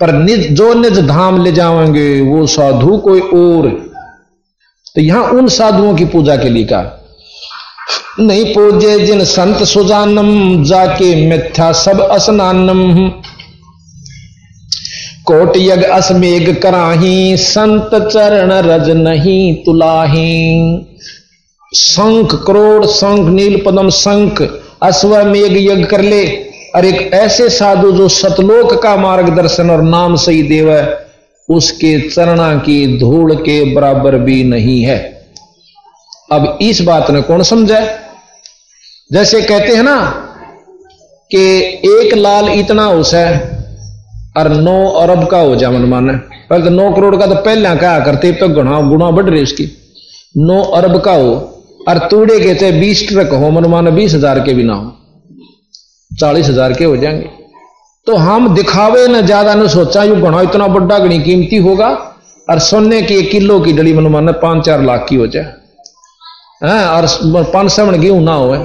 [0.00, 3.68] पर निज, जो निज धाम ले जाओगे, वो साधु कोई और।
[4.96, 6.82] तो यहाँ उन साधुओं की पूजा के लिए कहा
[8.20, 13.08] नहीं पूजे जिन संत सुजानम, जाके मिथ्या सब असनानम।
[15.24, 20.78] कोट यग असमेघ कराही, संत चरण रज नहीं तुलाही।
[21.76, 24.42] शंख, करोड़ शंख, नील पदम शंख,
[24.82, 30.42] अश्वमेघ यज्ञ कर ले। और एक ऐसे साधु जो सतलोक का मार्गदर्शन और नाम सही
[30.42, 31.06] देव है
[31.50, 35.17] उसके चरणा की धूल के बराबर भी नहीं है।
[36.28, 37.80] अब इस बात ने कौन समझा?
[39.10, 39.96] जैसे कहते हैं ना
[41.30, 41.40] कि
[41.90, 43.30] एक लाल इतना उस है,
[44.36, 46.12] और नौ अरब का हो जा मन माने।
[46.50, 49.66] पहले तो नौ करोड़ का तो पहले कहा करते पे गुणा गुणा बढ़ रही उसकी
[50.34, 51.32] नौ अरब का हो,
[51.88, 54.92] और तूड़े के चाहे बीस ट्रक हो, मन माने बीस हज़ार के भी ना हो।
[56.10, 57.28] चालीस हज़ार के हो जाएँगे।
[58.06, 61.88] तो हम दिखावे न ज़्यादा न सोचा, यू घना इतना बड़ा गणी कीमती होगा,
[62.48, 65.52] और सोने की एक किलो की डली मन माने पाँच चार लाख की हो जाए।
[66.60, 68.56] हाँ, और पान सवन गेहूँ ना हो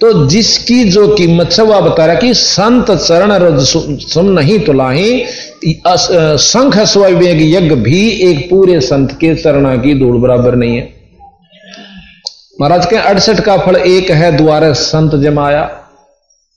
[0.00, 5.24] तो जिसकी जो कीमत है वह बता रहा कि संत चरण रज सुन नहीं तुलाही
[5.66, 10.88] संख स्ववेग यज्ञ भी एक पूरे संत के चरणा की धूल बराबर नहीं है।
[12.60, 15.62] महाराज के अड़सठ का फल एक है द्वारा संत जमाया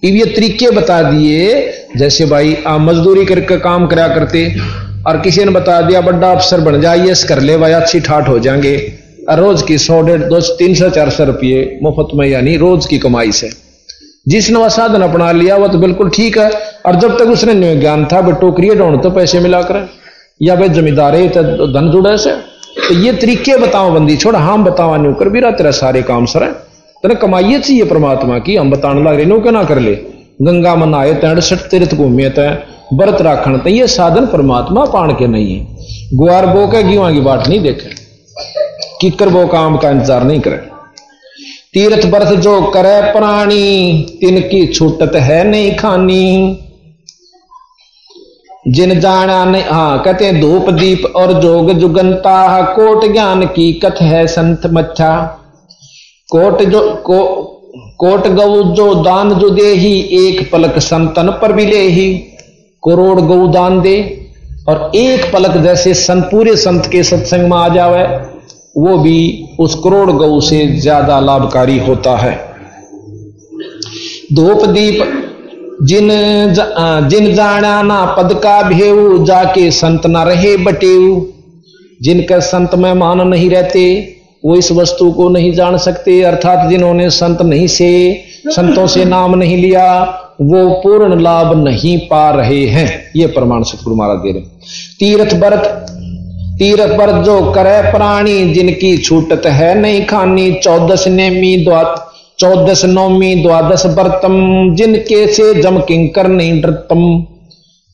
[0.03, 1.53] ये तरीके बता दिए
[1.97, 4.49] जैसे भाई आप मजदूरी करके काम करा करते
[5.07, 8.39] और किसी ने बता दिया बड़ा अफसर बन जाइए कर ले भाई अच्छी ठाठ हो
[8.39, 8.77] जाएँगे।
[9.29, 12.97] रोज की सौ डेढ़, दो तीन सौ, चार सौ रुपये मुफ़्त में, यानी रोज की
[12.99, 13.49] कमाई से।
[14.27, 16.49] जिसने वह साधन अपना लिया वह तो बिल्कुल ठीक है,
[16.85, 19.87] और जब तक उसने ज्ञान था भाई टोकरी ढूंढ तो पैसे मिलाकर
[20.41, 22.31] या भाई जमींदार तो धन जुड़े से।
[22.79, 26.45] तो ये तरीके बताओ बंदी, छोड़ हम बतावा न्यू कर रहा तेरा सारे काम सर
[27.03, 29.93] तेने कमाइए चाहिए परमात्मा की, हम बताने लग रहे क्या ना कर ले?
[30.41, 32.57] गंगा मनाए तड़सठ तीर्थ घूमे तय
[32.93, 37.19] व्रत राखण तो ये साधन परमात्मा पाण के नहीं है। गुआर बो के, गीवा की
[37.21, 37.89] बात नहीं देखे।
[39.05, 40.57] किकर वो काम का इंतज़ार नहीं करे।
[41.73, 46.61] तीर्थ बरत जो करे प्राणी, तिनकी छूटत है नहीं खानी।
[48.65, 54.01] जिन जाना नहीं हाँ कहते हैं धूप, दीप और जोग जुगंता कोट ज्ञान की कथ
[54.01, 55.11] है संत मच्छा।
[56.29, 57.21] कोट जो, को,
[57.99, 62.13] कोट गौ जो दान जो दे ही, एक पलक संतन पर भी ले ही।
[62.83, 63.97] करोड़ गौ दान दे
[64.69, 68.03] और एक पलक जैसे संत, पूरे संत के सत्संग में आ जावे।
[68.75, 69.19] वो भी
[69.59, 72.33] उस करोड़ गौ से ज़्यादा लाभकारी होता है।
[74.33, 75.03] धूप दीप
[75.83, 76.09] जिन
[76.53, 81.25] जा, जिन जाना ना पद का भेव जाके संत ना रहे बटेऊ।
[81.99, 83.83] जिनका संत में मान नहीं रहते
[84.43, 87.89] वो इस वस्तु को नहीं जान सकते। अर्थात जिन्होंने संत नहीं से
[88.47, 89.87] संतों से नाम नहीं लिया
[90.41, 94.41] वो पूर्ण लाभ नहीं पा रहे हैं। ये प्रमाण सतगुरु महाराज दे रहे
[94.99, 95.85] तीर्थ व्रत
[96.59, 103.35] तीर पर जो करे प्राणी, जिनकी छूटत है नहीं खानी। चौदस नेमी द्वात चौदस नौमी
[103.35, 107.25] द्वादश व्रतम जिनके से जम किंकर नहीं डरतम।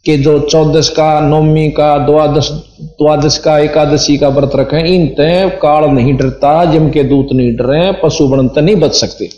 [0.05, 2.49] के जो चौदस का, नौमी का द्वादश
[2.81, 7.55] द्वादश का, एकादशी का व्रत रखे, इन तय काल नहीं डरता जिम के दूत नहीं
[7.55, 9.29] डरे, पशु बनत नहीं बच सकते।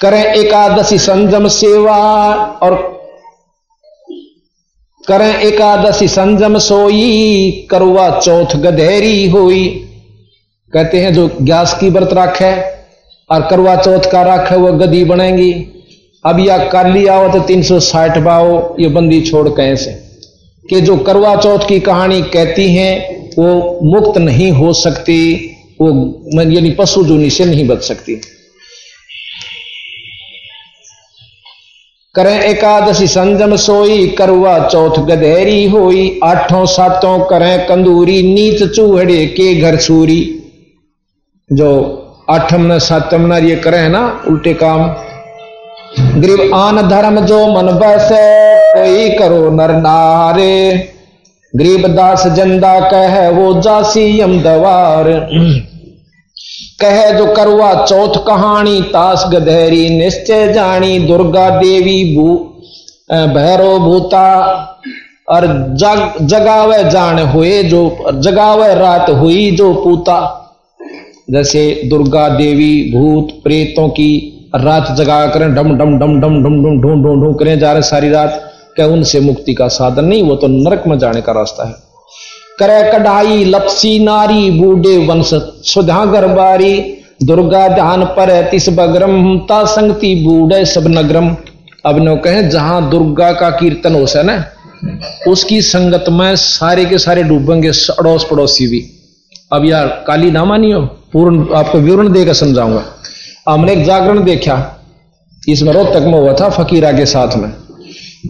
[0.00, 1.96] करें एकादशी संजम सेवा,
[2.62, 3.03] और
[5.08, 9.66] करें एकादशी संजम सोई करवा चौथ गधेरी होई।
[10.72, 12.52] कहते हैं, जो ग्यास की व्रत राखे
[13.30, 15.52] और करवा चौथ का राखे वह गदी बनेगी।
[16.26, 19.90] अब या काली आओ तो तीन सौ साठ बाओ ये बंदी छोड़ कैसे
[20.70, 22.90] कि जो करवा चौथ की कहानी कहती है,
[23.38, 25.20] वो मुक्त नहीं हो सकती,
[25.80, 25.88] वो,
[26.52, 28.20] यानी पशु जूनी से नहीं बच सकती।
[32.14, 39.54] करें एकादशी संजम सोई, करुआ चौथ गधेरी होई, आठों सातों करें कंदूरी नीच चूहड़े के
[39.54, 40.20] घर सूरी
[41.50, 41.70] जो
[42.30, 44.84] आठम न सातम न ये करें ना, उल्टे काम।
[46.20, 50.72] गरीब आन धर्म जो मन बस, कोई करो नर नारे।
[51.54, 55.10] गरीब दास जंदा कह, वो जासी यम दवार
[56.84, 62.26] कह जो करवा चौथ कहानी तास गधेरी निश्चय जानी दुर्गा देवी भू
[63.34, 64.26] भैरो भूता
[65.28, 67.82] और जग जगावे जान हुए जो
[68.22, 70.16] जगावे रात हुई जो पूता
[71.30, 74.10] जैसे दुर्गा देवी भूत प्रेतों की
[74.56, 78.10] रात जगा करें डम डम डम डम डम डम ढूंढ ढूंढ करें जा रहे सारी
[78.10, 78.40] रात
[78.76, 81.74] क्या उनसे मुक्ति का साधन नहीं वो तो नरक में जाने का रास्ता है
[82.58, 85.30] करे कढ़ाई, लपसी नारी, बूढ़े वंश,
[85.64, 86.80] सुधा गरबारी
[87.22, 91.36] दुर्गा ध्यान पर, तिस बग्रम, ता संगति बूढ़े सब नगरम।
[91.86, 94.44] अब नो कहे, जहाँ दुर्गा का कीर्तन हो ना,
[95.28, 98.84] उसकी संगत में सारे के सारे डूबेंगे अड़ोस पड़ोसी भी।
[99.52, 100.80] अब यार, काली ना मानियो?
[101.12, 102.84] पूर्ण, आपको विवरण देकर समझाऊँगा।
[103.48, 104.56] हमने एक जागरण देखा,
[105.48, 107.52] इसमें रोहतक में हुआ था फकीरा के साथ में।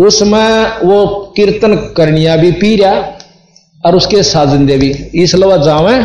[0.00, 3.13] उसमें वो कीर्तन करनिया भी पी रहा
[3.84, 6.00] और उसके साजिंदे भी। इस लवा जावे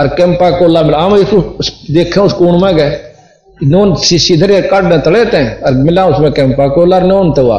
[0.00, 1.58] और कैंपा कोला मिला। हम इसको
[1.94, 2.98] देखे उस कूण में गए।
[3.62, 7.56] नोन सीधे काटने तले थे और मिला उसमें कैंपा कोला नोन तो हुआ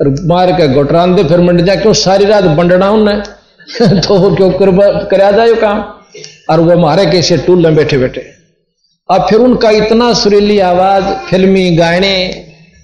[0.00, 3.22] और मार के गोटरान दे फिर मंड जा क्यों सारी रात बंडना उन्हें
[4.00, 5.78] तो वो क्यों कर जाए काम?
[6.50, 8.26] और वो मारे कैसे टूल में बैठे बैठे।
[9.10, 12.14] अब फिर उनका इतना सुरीली आवाज़, फिल्मी गाने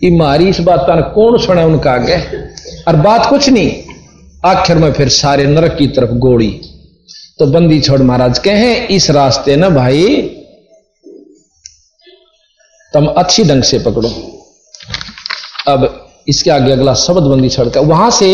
[0.05, 2.17] ये मारी इस बात का कौन सुना उनका आगे?
[2.89, 3.83] और बात कुछ नहीं।
[4.47, 6.51] आखिर में फिर सारे नरक की तरफ़ गोड़ी।
[7.39, 10.05] तो बंदी छोड़ महाराज, कहे, इस रास्ते ना भाई,
[12.93, 14.09] तुम अच्छी ढंग से पकड़ो।
[15.69, 18.29] अब इसके आगे अगला शब्द बंदी छोड़ का वहाँ से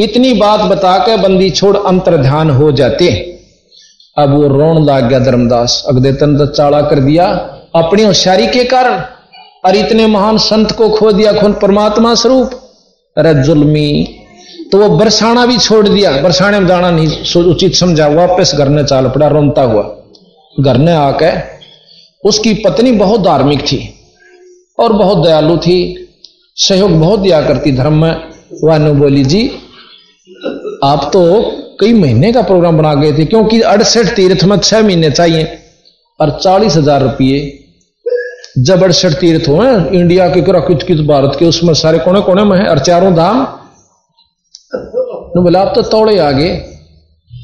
[0.00, 3.10] इतनी बात बता के बंदी छोड़ अंतर ध्यान हो जाते।
[4.16, 7.26] अब वो रोन लाग गया धर्मदास, अगदे तन तो चाड़ा कर दिया,
[7.74, 9.00] अपनी होशियारी के कारण,
[9.64, 12.50] और इतने महान संत को खो दिया खुन परमात्मा स्वरूप।
[13.16, 13.88] अरे जुल्मी
[14.72, 18.84] तो वो बरसाना भी छोड़ दिया। बरसाने में जाना नहीं उचित समझा, वापस घर ने
[18.84, 19.82] चाल पड़ा रोनता हुआ।
[20.56, 21.30] घर ने आके
[22.24, 23.78] उसकी पत्नी बहुत धार्मिक थी
[24.78, 25.78] और बहुत दयालु थी।
[26.56, 28.12] सहयोग बहुत दिया करती धर्म में।
[28.64, 29.46] वानु बोली, जी,
[30.84, 31.22] आप तो
[31.80, 35.58] कई महीने का प्रोग्राम बना गए थे, क्योंकि अड़सठ तीर्थ में छह महीने चाहिए
[36.20, 37.58] और चालीस हज़ार रुपये।
[38.58, 42.56] जब अड़सठ तीर्थ हो इंडिया के कित कित भारत के, उसमें सारे कोने कोने में
[42.58, 43.46] है और चारों धाम
[45.38, 46.54] आप तो तोड़े आगे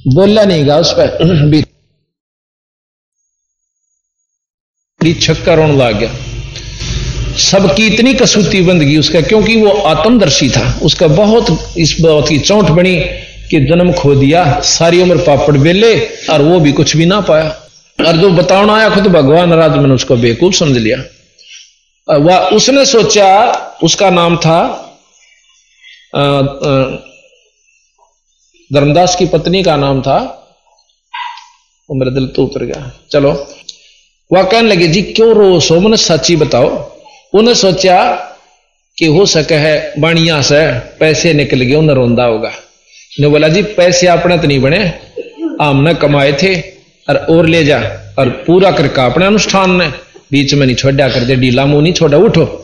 [0.09, 1.63] बोला नहीं गा उस पर।
[5.21, 6.15] छक्का रोन लग गया।
[7.37, 12.65] सबकी इतनी कसूती बंदगी उसका, क्योंकि वो आत्मदर्शी था। उसका बहुत, इस बात की चौंट
[12.65, 13.01] बनी
[13.51, 17.49] कि जन्म खो दिया, सारी उम्र पापड़ बेले, और वो भी कुछ भी ना पाया।
[18.07, 20.99] और जो बताना आया, खुद भगवान राज मैंने उसको बेकूफ समझ लिया।
[22.17, 24.85] वह उसने सोचा, उसका नाम था
[28.73, 30.17] धर्मदास की पत्नी का नाम था।
[31.91, 33.55] वो मेरा दिल तो उतर गया। चलो।
[34.33, 35.81] वह कहने लगे, जी, क्यों रो सो?
[35.81, 36.67] मैंने सच्ची बताओ।
[37.35, 38.15] उन्हें सोचा
[38.99, 42.53] कि हो सके है बढ़िया से पैसे निकल गए, उन्हें रोंदा होगा।
[43.21, 45.01] ने बोला, जी, पैसे अपने तो नहीं बने।
[45.63, 46.61] हमने कमाए थे,
[47.09, 47.81] और और ले जा,
[48.19, 49.89] और पूरा करके अपने अनुष्ठान ने।
[50.33, 52.63] बीच में नहीं छोड़ा कर दे डीला मुँह नहीं छोड़ा, उठो।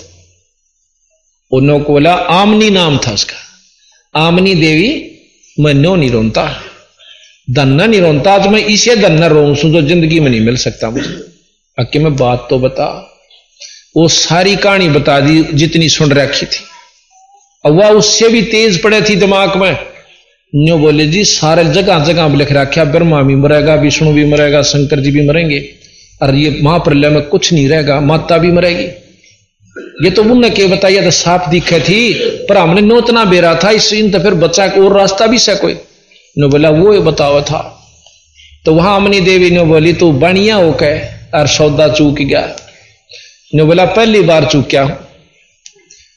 [1.53, 3.37] उन्होंने बोला, आमनी नाम था उसका।
[4.21, 5.11] आमनी देवी
[5.61, 6.61] मैं नो नहीं रोनता
[7.51, 10.91] धन्ना नहीं रोनता तो मैं इसे धन्ना रोऊं सू जो ज़िंदगी में नहीं मिल सकता
[10.91, 11.11] मुझे।
[11.79, 13.11] अक्के मैं बात तो बता।
[13.97, 16.65] वो सारी कहानी बता दी, जितनी सुन रखी थी।
[17.71, 19.79] वह उससे भी तेज पड़े थी दिमाग में।
[20.55, 25.01] न्यो बोले, जी, सारे जगह जगह लिख रखा ब्रह्मा भी मरेगा, विष्णु भी मरेगा, शंकर
[25.01, 25.75] जी भी मरेंगे।
[26.23, 28.87] और ये महाप्रलय में कुछ नहीं रहेगा, माता भी मरेगी।
[29.95, 32.13] ये तो उनने के बताइए तो साफ़ दिखे थी,
[32.49, 35.55] पर हमने नोतना बेरा था, इस इन तो फिर बच्चा को और रास्ता भी से
[35.55, 35.77] कोई
[36.39, 37.81] नो बोला, वो बतावा था।
[38.65, 40.99] तो वहाँ अमनी देवी ने बोली, तू बढ़िया हो के,
[41.39, 42.57] और सौदा चूक गया।
[43.55, 44.99] ने बोला, पहली बार चूक चूक्या हूँ।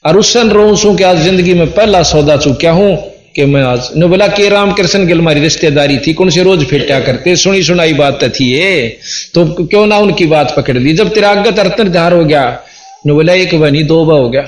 [0.06, 2.96] और उस सन रो सू कि आज ज़िंदगी में पहला सौदा चूक्या हूँ
[3.36, 7.00] कि मैं आज ने बोला, के रामकृष्ण गिल हमारी रिश्तेदारी थी, कौन से रोज फिटा
[7.00, 7.36] करते?
[7.36, 8.98] सुनी सुनाई बात तो थी ये।
[9.34, 10.92] तो क्यों ना उनकी बात पकड़ ली?
[10.92, 12.62] जब तेरा अगत अर्थ निर्धार हो गया
[13.08, 14.42] ने बोला एक बनी, दो बा हो गया।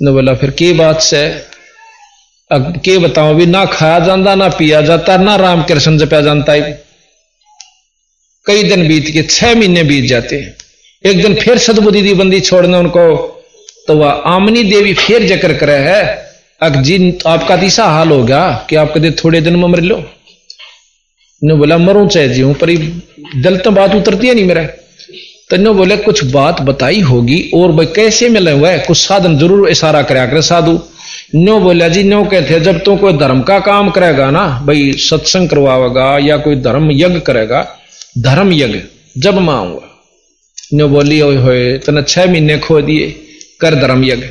[0.00, 1.22] ने बोला फिर के बात से?
[2.50, 6.72] अब के बताओ भी ना खाया जाता ना पिया जाता, ना रामकृष्ण जपया जानता है।
[8.46, 10.56] कई दिन बीत के छह महीने बीत जाते। हैं
[11.04, 13.04] एक दिन फिर सदबुद्धि दी बंदी छोड़ना उनको
[13.88, 16.02] तो वह आमनी देवी फिर जकर करे है,
[16.60, 20.02] अग जी, आपका तीसा हाल हो गया, कि आप कदे थोड़े दिन में मर लो?
[21.42, 22.76] ने बोला मरू चाहे जी हूँ, पर
[23.36, 24.68] दिल तो बात उतरती है नहीं मेरा।
[25.50, 28.78] तो बोले, कुछ बात बताई होगी और भाई कैसे मिले हुआ है?
[28.78, 30.78] कुछ साधन ज़रूर इशारा कराया करे साधु।
[31.34, 35.48] नो बोला, जी नो कहते जब तू कोई धर्म का काम करेगा ना, भाई सत्संग
[35.48, 37.66] करवाएगा या कोई धर्म यज्ञ करेगा,
[38.18, 38.80] धर्म यज्ञ,
[39.18, 39.88] जब मैं आऊँगा।
[40.74, 43.06] नो बोली हो होए तने छह महीने खो दिए,
[43.60, 44.26] कर धर्म यज्ञ।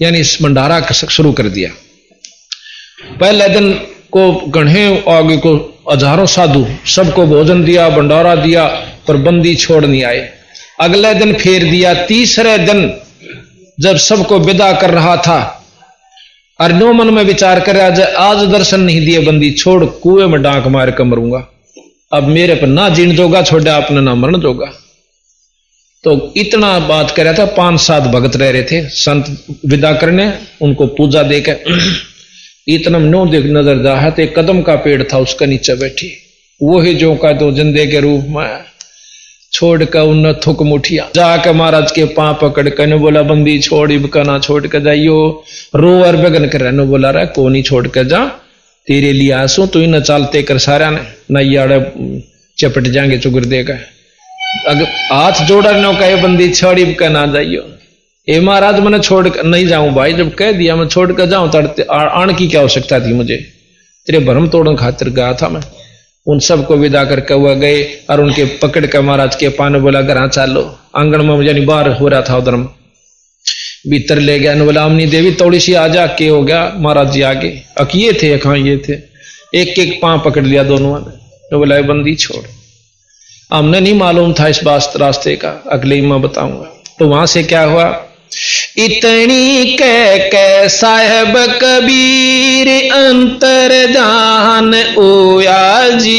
[0.00, 1.70] यानी इस भंडारा शुरू कर दिया।
[3.20, 3.72] पहले दिन
[4.12, 5.54] को गढ़े, आगे को
[5.92, 8.64] हज़ारों साधु, सबको भोजन दिया, भंडारा दिया,
[9.08, 10.30] पर बंदी छोड़ नहीं आए।
[10.82, 12.92] अगले दिन फेर दिया, तीसरे दिन
[13.78, 15.40] जब सबको विदा कर रहा था
[16.60, 20.42] और नो मन में विचार कर आज आज दर्शन नहीं दिए बंदी, छोड़, कुएँ में
[20.42, 21.46] डांक मार कर मरूँगा।
[22.12, 24.66] अब मेरे पर ना जीण जोगा, छोड़ा आपने ना मरण जोगा।
[26.04, 30.32] तो इतना बात कर रहा था, पाँच सात भगत रह रहे थे, संत विदा करने,
[30.62, 31.64] उनको पूजा देकर
[32.68, 36.12] इतना नो देख नज़र जा तो कदम का पेड़ था, उसका नीचे बैठी।
[36.60, 38.71] वो ही जो का तो जिंदे के रूप में
[39.52, 44.22] छोड़ कर उन थुक मुठिया। जाकर महाराज के पां पकड़ कर बोला, बंदी, छोड़ इबका
[44.22, 45.44] ना छोड़ कर जाइयो।
[45.76, 48.24] रो और बगन कर रहे बोला, रहा को नहीं छोड़ कर जा।
[48.86, 51.00] तेरे लिए आसू, तू न चालते कर सारा ने।
[51.30, 51.80] नैयाड़े
[52.58, 53.74] चपट जाएँगे, चुगर देगा
[54.68, 57.62] अगर हाथ जोड़ा नो कहे, बंदी, छोड़ी का ना जाइयो।
[58.28, 61.52] ए महाराज मैंने छोड़ कर, नहीं जाऊँ भाई, जब कह दिया, मैं छोड़ कर जाऊँ,
[61.52, 63.36] तड़ते आण की क्या आवश्यकता थी मुझे?
[64.06, 65.60] तेरे भरम तोड़न खातिर गया था मैं।
[66.26, 70.28] उन सबको विदा करके हुआ गए और उनके पकड़ कर महाराज के पान बोला, घर
[70.28, 72.56] चालो। आँगन में यानी बाहर हो रहा था उधर।
[73.88, 76.72] भीतर ले गया। बोला अमनी देवी थोड़ी सी आजा, के हो गया?
[76.76, 78.92] महाराज जी आगे। अकिए थे कहा ये थे।
[79.54, 82.46] एक एक पाँव पकड़ लिया दोनों ने। बोला बंदी छोड़।
[83.56, 87.42] हमने नहीं मालूम था इस बात रास्ते का। अगले ही मैं बताऊँगा। तो वहाँ से
[87.42, 88.06] क्या हुआ?
[88.76, 96.14] इतनी कह के साहेब कबीर अंतर जान ओया जी।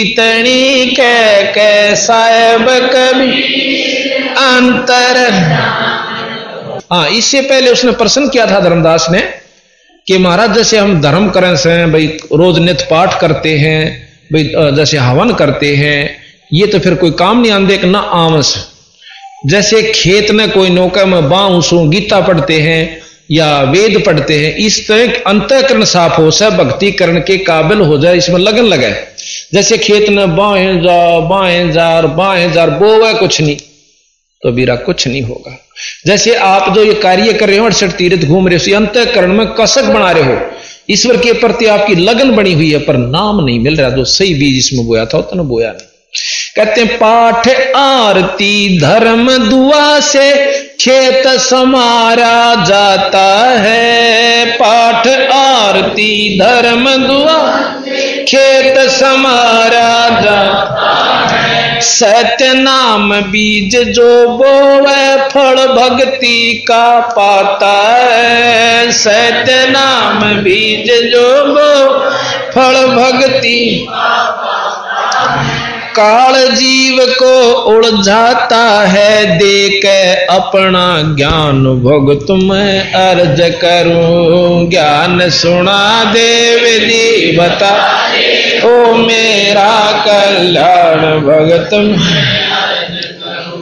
[0.00, 5.18] इतनी कह के साहेब कबीर अंतर
[6.92, 9.20] हाँ इससे पहले उसने प्रश्न किया था धर्मदास ने
[10.06, 13.82] कि महाराज, जैसे हम धर्म करें से भाई, रोज नित्य पाठ करते हैं,
[14.32, 16.16] भाई जैसे हवन करते हैं,
[16.52, 18.56] ये तो फिर कोई काम नहीं आंदे ना आमस
[19.42, 24.86] जैसे खेत में कोई नौका में बाऊसू गीता पढ़ते हैं या वेद पढ़ते हैं, इस
[24.88, 29.06] तरह अंतकरण साफ़ हो सब भक्ति करने के काबिल हो जाए, इसमें लगन लगाए।
[29.54, 33.56] जैसे खेत में बाएँ जा, बाएँ जार बाएँ जार बोवे कुछ नहीं
[34.42, 35.56] तो बीरा कुछ नहीं होगा।
[36.06, 39.46] जैसे आप जो ये कार्य कर रहे हो अड़सठ तीर्थ घूम रहे हो अंतकरण में
[39.54, 40.38] कसक बना रहे हो,
[40.90, 44.34] ईश्वर के प्रति आपकी लगन बनी हुई है, पर नाम नहीं मिल रहा, जो सही
[44.34, 45.87] बीज इसमें बोया था, उतना बोया नहीं।
[46.56, 50.32] कहते पाठ आरती धर्म दुआ से
[50.80, 57.58] खेत समारा जाता है। पाठ आरती धर्म दुआ
[58.28, 60.84] खेत समारा जाता
[61.80, 72.00] सत्य नाम बीज जो बोवे, फल भक्ति का पाता है। सत्य नाम बीज जो बो,
[72.50, 73.88] फल भक्ति
[75.98, 77.34] काल जीव को
[77.68, 79.84] उलझाता है, देख
[80.30, 80.84] अपना
[81.16, 85.80] ज्ञान। भगत मैं अर्ज़ करूँ, ज्ञान सुना
[86.14, 87.72] देव जी बता
[88.64, 89.72] ओ मेरा
[90.06, 91.70] कल्याण, भगत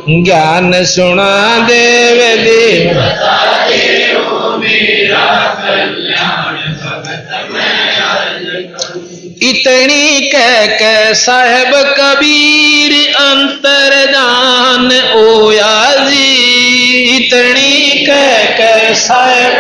[0.09, 2.66] ज्ञान सुना देव देव
[9.67, 19.57] इतनी कह के साहेब कबीर अंतर जान ओया जी इतनी कह के साहेब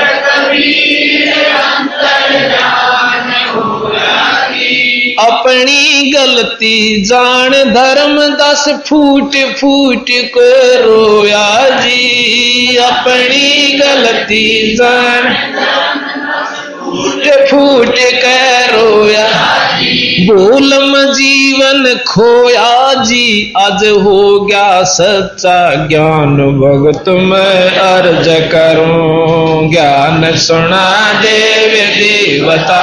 [5.26, 10.48] अपनी गलती जान धर्म दस फूट फूट को
[10.86, 11.48] रोया
[11.80, 14.46] जी अपनी गलती
[14.76, 15.34] जान
[17.50, 19.26] फूट कर रोया
[20.20, 31.12] बोलम जीवन खोया जी, आज हो गया सच्चा ज्ञान। भगत मैं अर्ज़ करूँ, ज्ञान सुना
[31.12, 32.80] देव देवता।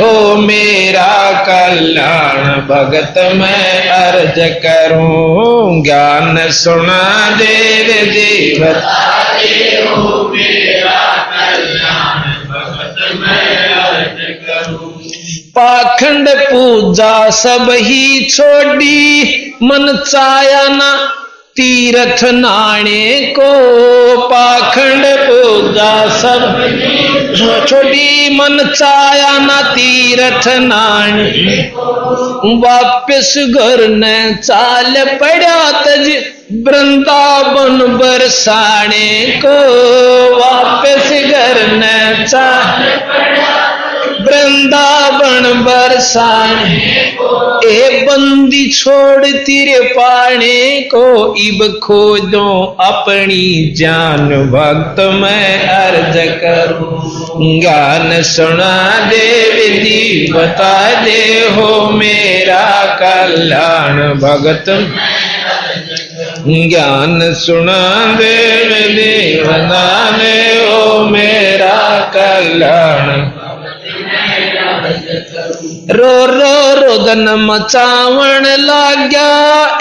[0.00, 8.96] हो मेरा कल्याण, भगत मैं अर्ज़ करूँ, ज्ञान सुना देव देवता।
[9.90, 10.79] हो मेरा
[15.56, 20.92] पाखंड पूजा सब ही छोड़ी, मन चाया ना
[21.56, 23.50] तीर्थ नाणे को।
[24.28, 26.42] पाखंड पूजा सब
[27.68, 31.58] छोड़ी, मन चाया ना तीर्थ नाणे
[32.56, 36.08] वापिस घर न चाल पड़ा तज
[36.66, 39.58] वृंदावन बरसाने को।
[40.36, 43.59] वापिस घर न चाल
[44.20, 46.58] वृंदावन बरसान,
[47.64, 51.04] ए बंदी छोड़ तेरे पाने को
[51.36, 58.74] इब खोदो अपनी जान। भक्त मैं अर्ज़ करूँ ज्ञान सुना
[59.10, 62.66] दे, विधि बता दे हो मेरा
[63.02, 64.64] कल्याण। भगत
[66.46, 67.82] ज्ञान सुना
[68.14, 70.36] देव दीवनाने
[70.68, 71.78] ओ मेरा
[72.16, 73.39] कल्याण।
[75.90, 79.28] रो रो रोदन मचावण लाग्या।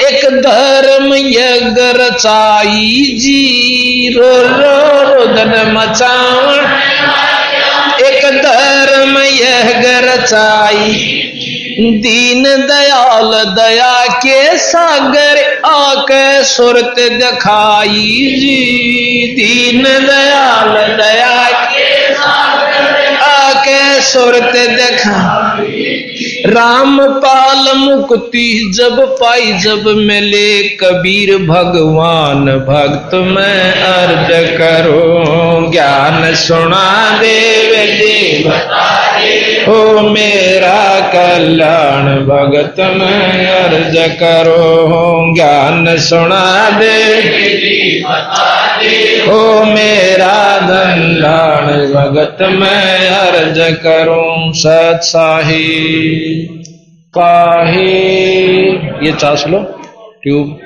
[0.07, 6.65] एक धर्म यज्ञ रचाई जी। रो रो रोदन मचावण।
[8.05, 11.15] एक धर्म यज्ञ रचाई
[11.79, 18.59] दीन दयाल दया के सागर आके सुरत दिखाई जी।
[19.35, 21.78] दीन दयाल दया के
[24.09, 25.17] सुरत देखा।
[26.45, 36.87] राम पाल मुक्ति जब पाई, जब मिले कबीर भगवान। भक्त मैं अर्ज़ करो, ज्ञान सुना
[37.19, 38.51] देव देव
[39.69, 46.93] हो मेरा कल्याण भगत में अर्ज़ करो, ज्ञान सुना दे।
[49.27, 55.67] हो मेरा कल्याण भगत में अर्ज़ करूँ सत्साही
[57.17, 57.87] पाही।
[59.05, 59.59] ये चास लो,
[60.23, 60.59] ट्यूब।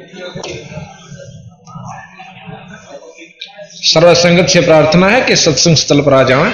[3.86, 6.54] सर्वसंगत से प्रार्थना है कि सत्संग स्थल पर आ जाएँ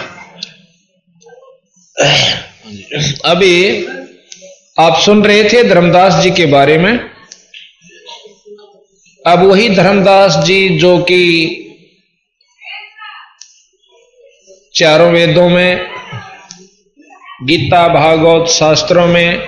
[2.00, 3.86] अभी
[4.80, 7.00] आप सुन रहे थे धर्मदास जी के बारे में।
[9.28, 11.20] अब वही धर्मदास जी जो कि
[14.76, 15.88] चारों वेदों में,
[17.44, 19.48] गीता, भागवत शास्त्रों में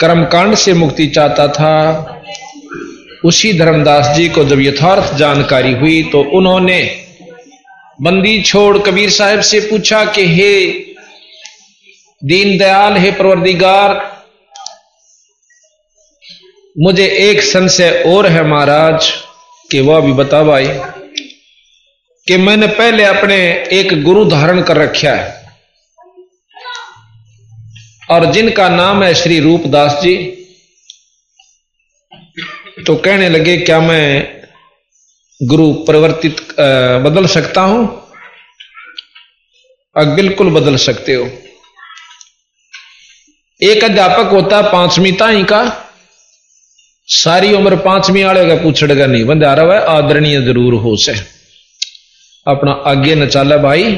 [0.00, 2.22] कर्मकांड से मुक्ति चाहता था,
[3.24, 6.82] उसी धर्मदास जी को जब यथार्थ जानकारी हुई तो उन्होंने
[8.02, 10.93] बंदी छोड़ कबीर साहब से पूछा कि, हे
[12.24, 13.92] दीनदयाल हे प्रवर्दिगार,
[16.76, 19.10] मुझे एक संशय और है महाराज,
[19.70, 20.68] कि वह भी बता भाई,
[22.26, 23.36] कि मैंने पहले अपने
[23.72, 25.42] एक गुरु धारण कर रखा है,
[28.10, 30.16] और जिनका नाम है श्री रूपदास जी
[32.86, 34.42] तो कहने लगे, क्या मैं
[35.40, 36.40] गुरु परिवर्तित
[37.04, 37.86] बदल सकता हूँ?
[39.96, 41.30] अब बिल्कुल बदल सकते हो।
[43.64, 45.62] एक अध्यापक होता पांचवी ताई का,
[47.08, 51.12] सारी उम्र पांचवी वाले का पूछड़ेगा नहीं, बंदे रहा है, आदरणीय ज़रूर हो से
[52.46, 53.96] अपना आगे न चाला भाई,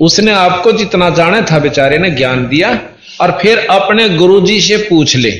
[0.00, 2.70] उसने आपको जितना जाना था बेचारे ने ज्ञान दिया,
[3.20, 5.30] और फिर अपने गुरुजी से पूछ ले,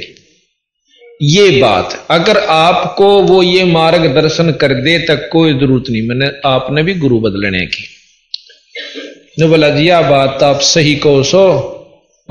[1.20, 6.82] ये बात, अगर आपको वो ये मार्गदर्शन कर दे, तक कोई ज़रूरत नहीं, मैंने आपने
[6.82, 7.84] भी गुरु बदलने की।
[9.42, 11.44] बोला, जी, आ बात आप सही कहो सो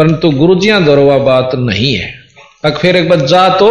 [0.01, 2.13] परंतु गुरुजियाँ दौरवा बात नहीं है।
[2.65, 3.67] अब फिर एक बार जा तो।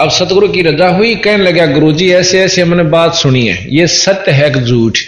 [0.00, 3.86] अब सतगुरु की रजा हुई, कहने लगा, गुरुजी, ऐसे ऐसे मैंने बात सुनी है। ये
[3.86, 4.98] सत्य है झूठ।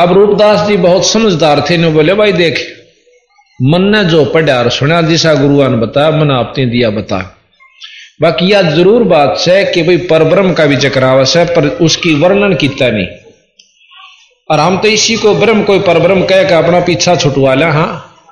[0.00, 2.76] अब रूपदास जी बहुत समझदार थे ने बोले, भाई देख
[3.62, 7.36] मन ने जो पढ़ा और सुना जिसा गुरुआ ने बताया मन आपने दिया बता।
[8.22, 12.54] बाकी यह ज़रूर बात है कि भाई परब्रह्म का भी चक्रावस है, पर उसकी वर्णन
[12.54, 13.06] किता नहीं।
[14.50, 17.88] और हम तो इसी को ब्रह्म कोई परब्रह्म कह के अपना पीछा छुटवा लिया हाँ।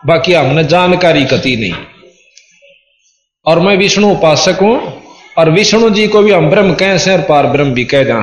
[0.06, 1.72] बाकी हमने जानकारी कती नहीं।
[3.46, 4.76] और मैं विष्णु उपासक हूँ,
[5.38, 8.20] और विष्णु जी को भी हम ब्रह्म कह से और पार ब्रह्म भी कह जा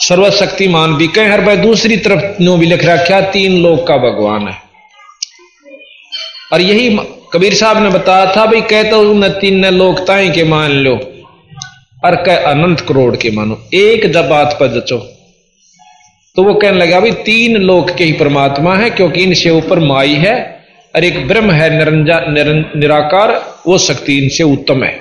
[0.00, 4.48] सर्वशक्तिमान भी कह हर भाई दूसरी तरफ़ नो भी लिख रखा तीन लोक का भगवान
[4.48, 4.56] है।
[6.52, 6.88] और यही
[7.32, 10.94] कबीर साहब ने बताया था, भाई कहता हूँ न तीन न लोकताएँ के मान लो,
[12.04, 14.98] और कह अनंत करोड़ के मानो। एक जब बात पर जचो
[16.36, 20.14] तो वो कहने लगा भाई तीन लोक के ही परमात्मा है क्योंकि इनसे ऊपर माई
[20.18, 20.34] है
[20.94, 23.32] और एक ब्रह्म है निरंजा निरं, निराकार
[23.66, 24.92] वो शक्ति इनसे उत्तम है।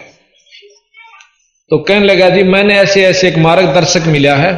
[1.71, 4.51] तो कहने लगा जी मैंने ऐसे ऐसे एक मार्गदर्शक मिला है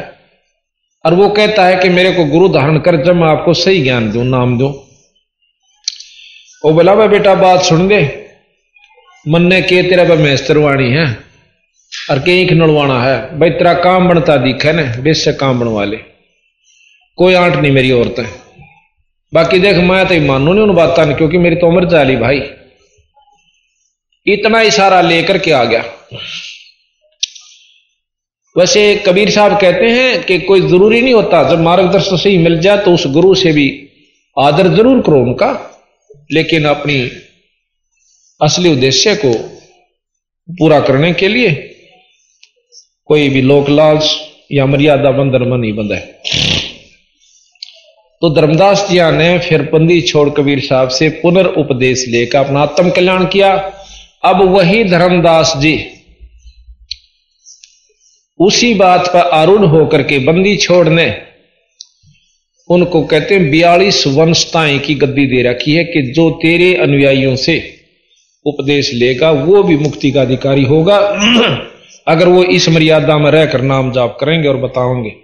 [1.04, 4.10] और वो कहता है कि मेरे को गुरु धारण कर जब मैं आपको सही ज्ञान
[4.12, 4.68] दू नाम दू।
[6.64, 8.00] वो बोला भाई बेटा बात सुन दे
[9.26, 11.06] मन ने के तेरा भाई मैस्तरवाणी है
[12.10, 16.00] और के एक नड़वाना है। भाई तेरा काम बनता दिखा ना बेशक काम बनवा ले।
[17.18, 18.26] कोई आंट नहीं मेरी औरत। है
[19.32, 22.42] बाकी देख, मैं तो मानू नहीं उन बात ने, क्योंकि मेरी तो उम्र चाली भाई।
[24.26, 25.84] इतना इशारा लेकर के आ गया।
[28.56, 32.78] वैसे कबीर साहब कहते हैं कि कोई ज़रूरी नहीं होता, जब मार्गदर्शन सही मिल जाए
[32.78, 33.66] तो उस गुरु से भी
[34.36, 35.50] आदर ज़रूर करो उनका।
[36.32, 36.98] लेकिन अपनी
[38.40, 39.32] असली उद्देश्य को
[40.48, 41.50] पूरा करने के लिए
[43.10, 43.68] कोई भी लोक
[44.52, 46.65] या मर्यादा बंधन में नहीं बंधा। है
[48.22, 53.24] तो धर्मदास जिया ने फिर बंदी छोड़ कबीर साहब से पुनर्उपदेश लेकर अपना आत्म कल्याण
[53.24, 53.52] किया।
[54.24, 55.78] अब वही धर्मदास जी
[58.40, 61.06] उसी बात पर आरूढ़ होकर के बंदी छोड़ने,
[62.68, 67.56] उनको कहते हैं, बयालीस वंशताएँ की गद्दी दे रखी है कि जो तेरे अनुयायियों से
[68.46, 70.96] उपदेश लेगा, वो भी मुक्ति का अधिकारी होगा।
[72.08, 75.14] अगर वो इस मर्यादा में रहकर नाम जाप करेंगे और बताओगे।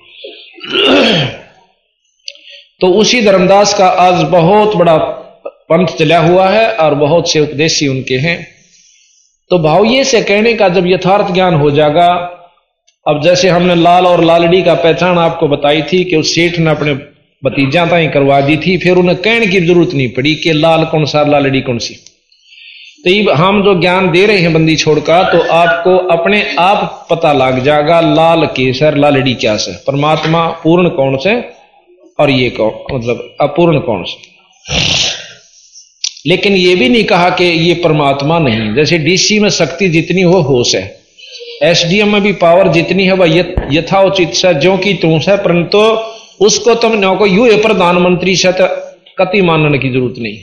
[2.83, 4.97] तो उसी धर्मदास का आज बहुत बड़ा
[5.71, 8.37] पंथ चला हुआ है और बहुत से उपदेशी उनके हैं।
[9.51, 12.07] तो भाव ये से कहने का जब यथार्थ ज्ञान हो जाएगा,
[13.07, 16.71] अब जैसे हमने लाल और लालड़ी का पहचान आपको बताई थी कि उस सेठ ने
[16.71, 16.95] अपने
[17.43, 21.05] भतीजा ताई करवा दी थी, फिर उन्हें कहने की ज़रूरत नहीं पड़ी कि लाल कौन
[21.05, 21.95] सा, लालड़ी कौन सी।
[23.05, 27.65] तो हम जो ज्ञान दे रहे हैं बंदी छोड़कर तो आपको अपने आप पता लग
[27.65, 31.41] जाएगा, लाल केसर, लालड़ी क्या से, परमात्मा पूर्ण कौन से
[32.19, 34.31] और ये कौन मतलब अपूर्ण कौन से?
[36.27, 40.41] लेकिन ये भी नहीं कहा कि ये परमात्मा नहीं। जैसे डीसी में शक्ति जितनी हो,
[40.41, 41.01] होश है।
[41.63, 43.29] एसडीएम में भी पावर जितनी है, वह
[43.73, 45.79] यथाउचित से जो की तू है परंतु
[46.47, 48.67] उसको तुम नो को यू प्रधानमंत्री से तो
[49.19, 50.39] कति मानने की ज़रूरत नहीं।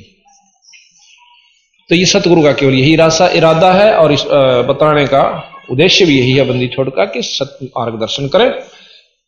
[1.89, 4.23] तो ये सतगुरु का केवल यही रास्ता इरादा है और इस
[4.67, 5.23] बताने का
[5.71, 8.49] उद्देश्य भी यही है बंदी छोड़कर कि सत्य मार्गदर्शन करें।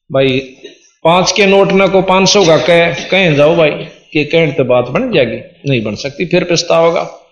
[0.09, 0.39] भाई
[1.03, 3.69] पाँच के नोट न को पाँच सौ का कह, कहें जाओ भाई
[4.13, 7.29] कि कहें तो बात बन जाएगी, नहीं बन सकती, फिर पिस्ता होगा।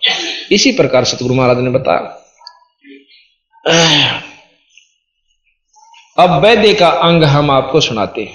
[0.52, 2.16] इसी प्रकार सतगुरु महाराज ने बताया।
[6.18, 8.34] अब वैद्य का अंग हम आपको सुनाते हैं।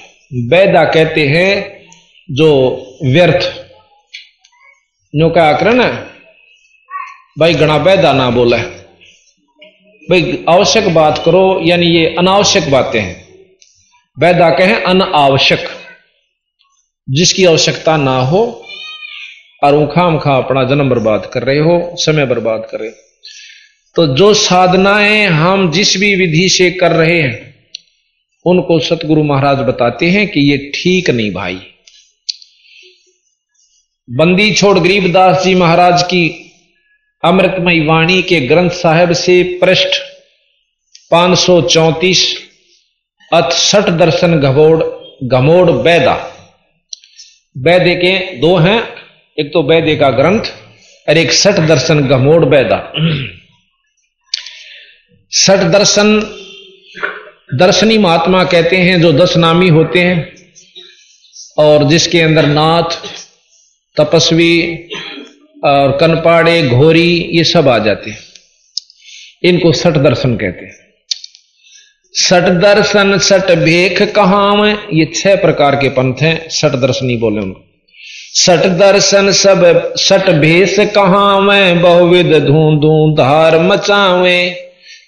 [0.49, 1.85] वैदा कहते हैं,
[2.31, 2.49] जो
[3.05, 3.65] व्यर्थ।
[5.15, 6.07] नो क्या आकरण है?
[7.39, 8.57] भाई गणा वैदा ना बोला।
[10.09, 13.24] भाई आवश्यक बात करो, यानी ये अनावश्यक बातें हैं।
[14.19, 15.69] वैदा कहें, अनावश्यक।
[17.09, 18.65] जिसकी आवश्यकता ना हो,
[19.63, 22.95] और उखाम खा अपना जन्म बर्बाद कर रहे हो, समय बर्बाद कर रहे हो।
[23.95, 27.55] तो जो साधनाएँ हम जिस भी विधि से कर रहे हैं,
[28.45, 31.61] उनको सतगुरु महाराज बताते हैं कि ये ठीक नहीं भाई।
[34.09, 36.51] बंदी छोड़ गरीबदास जी महाराज की
[37.23, 40.01] अमृतमय वाणी के ग्रंथ साहेब से पृष्ठ
[41.11, 42.44] पाँच सौ चौतीस
[43.33, 44.83] अथ सठ दर्शन घबोड़
[45.27, 46.13] घमोड़ बैदा।
[47.57, 48.79] वैद्य के दो हैं,
[49.37, 50.41] एक तो वैद्य का ग्रंथ
[51.09, 52.79] और एक सठ दर्शन घमोड़ बैदा।
[55.31, 56.19] सठ दर्शन
[57.53, 60.35] दर्शनी महात्मा कहते हैं, जो दस नामी होते हैं
[61.57, 62.97] और जिसके अंदर नाथ,
[63.97, 64.75] तपस्वी
[65.65, 68.19] और कनपाड़े, घोरी, ये सब आ जाते हैं।
[69.43, 70.84] इनको सठ दर्शन कहते हैं।
[72.17, 77.61] सट दर्शन, सट भेख कहा ये छह प्रकार के पंथ हैं, सट दर्शनी बोले उनको।
[78.33, 84.49] सट दर्शन सब, सट भेष कहा में बहुविध धू धू धार मचावे।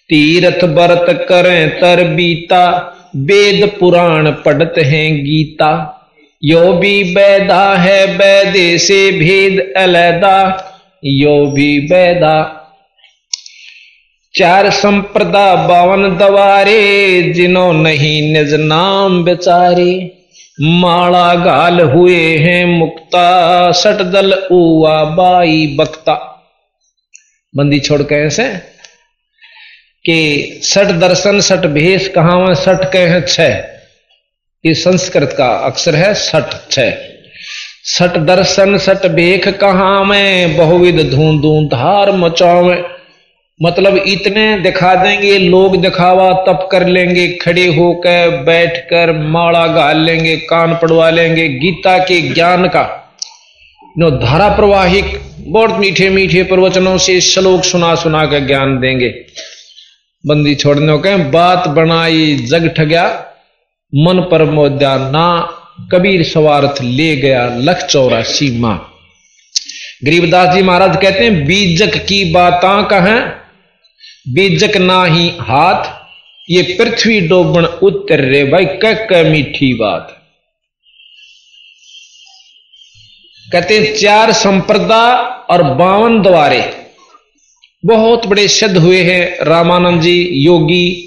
[0.10, 5.93] तीर्थ बरत करें, तर बीता, वेद पुराण पढ़त हैं गीता।
[6.43, 10.64] यो भी बैदा है बैदे से भेद अलैदा।
[11.05, 12.57] यो भी बैदा
[14.38, 20.18] चार संप्रदा बावन दवारे, जिनो नहीं निज नाम बेचारे।
[20.62, 26.46] माला गाल हुए हैं मुक्ता, सट दल उआ बाई बक्ता।
[27.56, 28.44] बंदी छोड़ के ऐसे
[30.06, 33.50] कि सट दर्शन, सट भेष, कहा सट के हैं छह?
[34.66, 36.92] ये संस्कृत का अक्षर है सठ छह।
[37.84, 40.58] सट दर्शन, सट भेख कहा में?
[40.58, 42.97] बहुविध धू धू धार मचावे।
[43.62, 50.36] मतलब इतने दिखा देंगे, लोग दिखावा, तप कर लेंगे, खड़े होकर बैठकर माला गाल लेंगे,
[50.38, 53.14] कान पड़वा लेंगे, गीता के ज्ञान का।
[53.97, 59.10] नो धारा प्रवाहिक बहुत मीठे मीठे प्रवचनों से श्लोक सुना सुना कर ज्ञान देंगे।
[60.28, 63.05] बंदी छोड़ने के बात बनाई, जग ठग्या,
[63.93, 65.53] मन पर मोद्या, ना,
[65.91, 68.93] कबीर स्वार्थ ले गया, लख चौरासी माँ
[70.05, 73.37] गरीबदास जी महाराज कहते हैं, बीजक की बाता कहें
[74.28, 75.84] बीजक ना ही हाथ,
[76.50, 80.14] ये पृथ्वी डोबण उत्तर रे भाई क मीठी बात।
[83.48, 85.04] कहते चार संप्रदा
[85.50, 86.62] और बावन द्वारे
[87.84, 91.04] बहुत बड़े सिद्ध हुए हैं। रामानंद जी, योगी,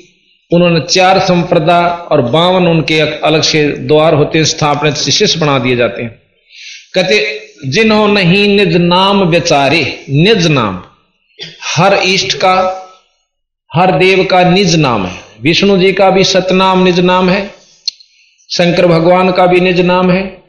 [0.51, 1.81] उन्होंने चार संप्रदा
[2.13, 6.11] और बावन उनके अलग से द्वार होते हैं, स्थापना शिष्य बना दिए जाते हैं।
[6.95, 10.83] कहते जिन्हों नहीं निज नाम बेचारे, निज नाम,
[11.67, 12.80] हर इष्ट का
[13.75, 17.51] हर देव का निज नाम है। विष्णु जी का भी सतनाम निज नाम है।
[18.51, 20.43] शंकर भगवान का भी निज नाम है।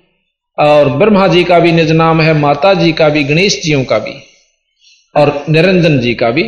[0.59, 3.99] और ब्रह्मा जी का भी निज नाम है। माता जी का भी, गणेश जियों का
[3.99, 4.13] भी।
[5.15, 6.43] और निरंजन जी का भी।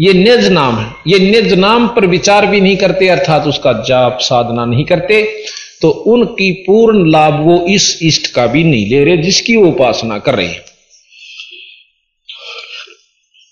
[0.00, 4.18] ये निज नाम है। ये निज नाम पर विचार भी नहीं करते, अर्थात उसका जाप
[4.20, 5.42] साधना नहीं करते।
[5.82, 10.18] तो उनकी पूर्ण लाभ वो इस इष्ट का भी नहीं ले रहे, जिसकी वो उपासना
[10.18, 10.60] कर रहे हैं।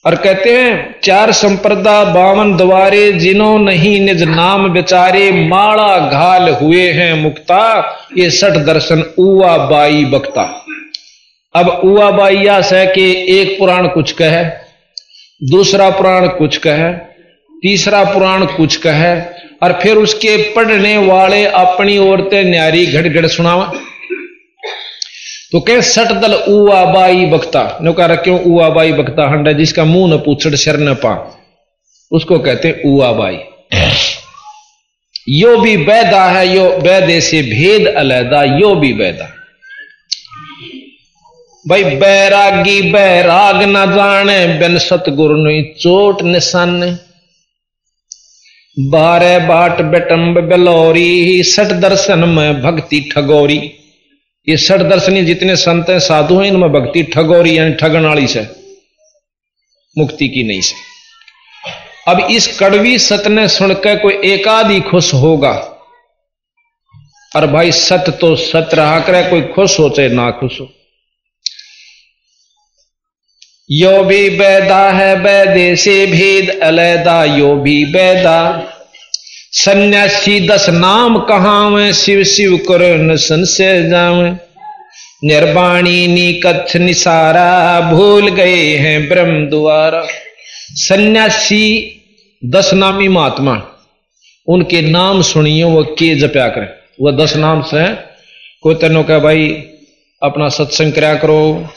[0.05, 6.89] और कहते हैं, चार संप्रदा बावन द्वारे जिन्हों नहीं निज नाम बेचारे माड़ा घाल हुए
[6.91, 7.63] हैं मुक्ता,
[8.19, 10.43] ये सठ दर्शन उआ बाई बक्ता।
[11.55, 14.45] अब उआ बाइया से के एक पुराण कुछ कहे,
[15.51, 16.93] दूसरा पुराण कुछ कहे,
[17.63, 19.15] तीसरा पुराण कुछ कहे,
[19.63, 23.73] और फिर उसके पढ़ने वाले अपनी औरतें न्यारी घड़ घड़ सुनावा।
[25.53, 29.85] तो कह सट दल उआ बाई बख्ता। नो कह क्यों उआ बाई बख्ता, हंडा जिसका
[29.85, 31.13] मुँह न पूछड़ शर न पा।
[32.13, 33.39] उसको कहते उआ बाई।
[35.29, 39.29] यो भी बैदा है, यो बैदे से भेद अलहदा यो भी बैदा
[41.69, 46.99] भाई, बैरागी बैराग न जाने, बिन सतगुरु नी चोट निशान।
[48.77, 53.61] बारह बाट बेटम्ब बेलौरी, सट दर्शन में भक्ति ठगोरी।
[54.47, 58.47] ये षठ दर्शनी जितने संत हैं, साधु हैं, इनमें भक्ति ठगोरी यानी ठगन वाली से,
[59.97, 60.77] मुक्ति की नहीं से।
[62.07, 65.53] अब इस कड़वी सत ने सुनकर कोई एकाद खुश होगा,
[67.33, 70.69] और भाई सत तो सत रहा करे, कोई खुश हो चाहे ना खुश हो।
[73.71, 78.39] यो भी बैदा है, बैदे से भेद, अलैदा यो भी बैदा।
[79.53, 84.31] सन्यासी दस नाम कहावे, शिव शिव करो संशय जावे।
[85.25, 90.07] निर्वाणी नी कच्छ निसारा, भूल गए हैं ब्रह्म द्वारा
[90.73, 91.95] सन्यासी
[92.45, 93.63] दस नामी महात्मा,
[94.47, 96.69] उनके नाम सुनिए, वो के जप्या करें।
[97.03, 97.95] वह दस नाम से
[98.63, 99.65] कोई तेनों का भाई,
[100.23, 101.69] अपना सत्संग कराया करो।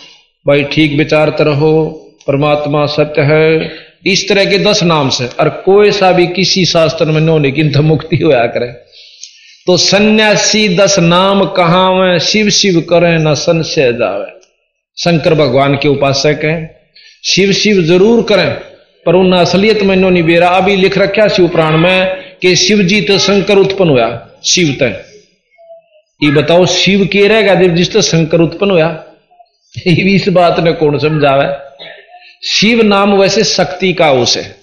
[0.48, 1.98] भाई, ठीक विचारते रहो।
[2.28, 3.60] परमात्मा सत्य है।
[4.06, 7.72] इस तरह के दस नाम से, और कोई सा भी किसी शास्त्र में नो लेकिन
[7.72, 8.68] तो मुक्ति होया करे।
[9.68, 14.32] तो सन्यासी दस नाम कहा शिव शिव करें न संशय जावे।
[14.98, 16.60] शंकर भगवान के उपासक हैं।
[17.26, 18.50] शिव शिव ज़रूर करें,
[19.06, 22.08] पर उन असलियत में नो नहीं, बेरा अभी लिख रखा शिव प्राण में
[22.42, 25.04] कि शिव जी तो शंकर उत्पन्न हुआ शिव तय
[26.22, 29.04] ये बताओ, शिव के रहेगा जब जिस तो शंकर उत्पन्न हुआ
[29.88, 31.46] इस बात ने कौन समझावे?
[32.44, 34.58] शिव नाम वैसे शक्ति का उस है।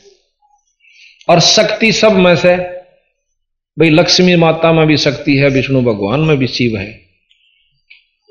[1.29, 2.57] और शक्ति सब में से,
[3.79, 7.01] भाई लक्ष्मी माता में भी शक्ति है, विष्णु भगवान में भी शिव है।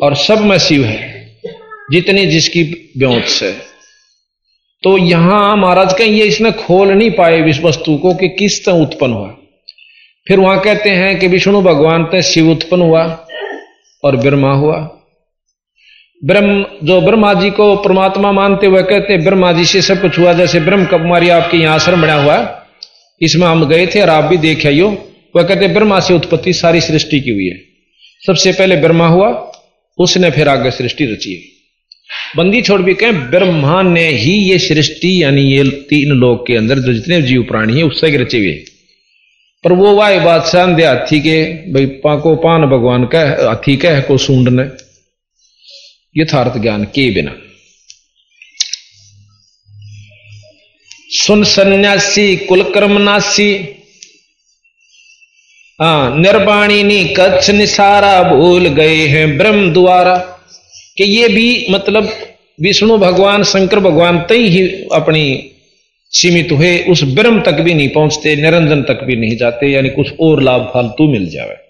[0.01, 1.37] और सब में शिव है,
[1.91, 2.63] जितनी जिसकी
[2.97, 3.51] ब्योत से।
[4.83, 8.75] तो यहाँ महाराज कहीं, ये इसने खोल नहीं पाए इस वस्तु को कि किस तरह
[8.75, 9.29] उत्पन्न हुआ।
[10.27, 13.27] फिर वहाँ कहते हैं कि विष्णु भगवान ते शिव उत्पन्न हुआ
[14.03, 14.96] और ब्रह्मा हुआ।
[16.21, 20.33] ब्रह्म, जो ब्रह्मा जी को परमात्मा मानते हुए कहते ब्रह्मा जी से सब कुछ हुआ,
[20.33, 22.47] जैसे ब्रह्म कुमारी आपके यहाँ आश्रम बना हुआ है,
[23.21, 24.87] इसमें हम गए थे और आप भी देख आइयो।
[25.35, 27.57] वह कहते ब्रह्मा से उत्पत्ति सारी सृष्टि की हुई है।
[28.23, 29.29] सबसे पहले ब्रह्मा हुआ,
[29.99, 31.41] उसने फिर आगे सृष्टि रची है।
[32.37, 36.79] बंदी छोड़ भी कहें, ब्रह्मा ने ही ये सृष्टि, यानी ये तीन लोग के अंदर
[36.79, 38.53] जो जितने जीव प्राणी है उससे रचे हुए
[39.63, 41.43] पर वो वाह बादशाह दे हाथी के,
[41.73, 44.63] भाई पाको पान भगवान का हाथी कह, को सूंडने
[46.17, 47.35] यथार्थ ज्ञान के बिना।
[51.09, 53.73] सुन सन्यासी कुलकर्मनासी
[55.81, 60.15] हाँ निर्वाणी नी कच्छ निसारा भूल गए हैं ब्रह्म द्वारा।
[60.97, 62.09] कि ये भी मतलब
[62.61, 65.51] विष्णु भगवान, शंकर भगवान तई ही अपनी
[66.11, 70.07] सीमित हुए, उस ब्रह्म तक भी नहीं पहुँचते, निरंजन तक भी नहीं जाते, यानी कुछ
[70.19, 71.66] और लाभ फालतू मिल जावे।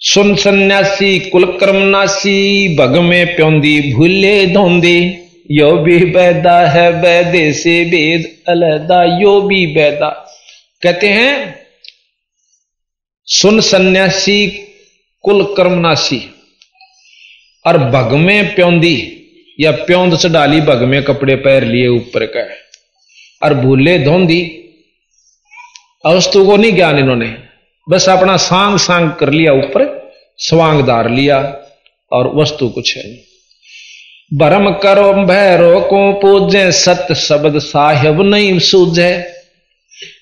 [0.00, 5.14] सुन सन्यासी कुलक्रमनासी भग में प्योंदी, भूले धोंदी।
[5.50, 10.08] यो भी बैदा है, बैदे से वेद अलहदा, यो भी बैदा।
[10.82, 11.58] कहते हैं,
[13.26, 14.46] सुन सन्यासी
[15.22, 16.22] कुल कर्मनाशी
[17.66, 19.12] और भग में प्योंदी,
[19.60, 22.48] या प्योंद से डाली भग में कपड़े पैर लिए ऊपर का
[23.46, 24.42] और भूले धोंदी।
[26.06, 27.47] अवस्तु को नहीं ज्ञान इन्होंने।
[27.90, 31.56] बस अपना सांग सांग कर लिया ऊपर स्वांगदार लिया
[32.12, 33.28] और वस्तु कुछ है
[34.34, 39.34] भरम करो, भैरो को पूजे सत्य शब्द साहेब नहीं सूझे।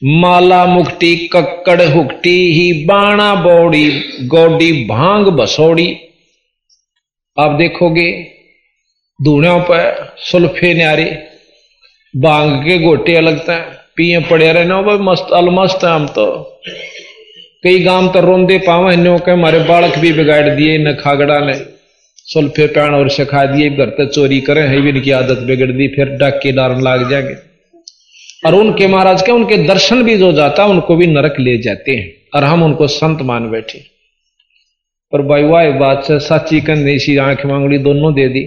[0.05, 3.91] माला मुक्ति कक्कड़ हुक्टी, ही बाणा बौड़ी,
[4.23, 5.97] गौडी भाँग बसोड़ी।
[7.39, 8.13] आप देखोगे
[9.23, 11.29] धूणों पर सुल्फे न्यारे,
[12.17, 16.61] बांग के गोटे लगता हैं, पिए पड़े रहने भाई मस्त, अलमस्त है हम तो।
[17.67, 21.55] कई गाँव तो रोंदे पावे नो के हमारे बालक भी बिगाड़ दिए न खागड़ा ने
[22.29, 25.89] सुल्फे पैण और सिखा दिए, घर तक चोरी करें, है भी इनकी आदत बिगड़ दी,
[25.89, 27.35] फिर डाके डारन लाग जाएँगे।
[28.47, 32.13] और उनके महाराज के उनके दर्शन भी जो जाता, उनको भी नरक ले जाते हैं
[32.35, 33.79] और हम उनको संत मान बैठे
[35.13, 38.45] पर भाई, वाह बात से साची कंधे, इसी आँख मांगड़ी दोनों दे दी।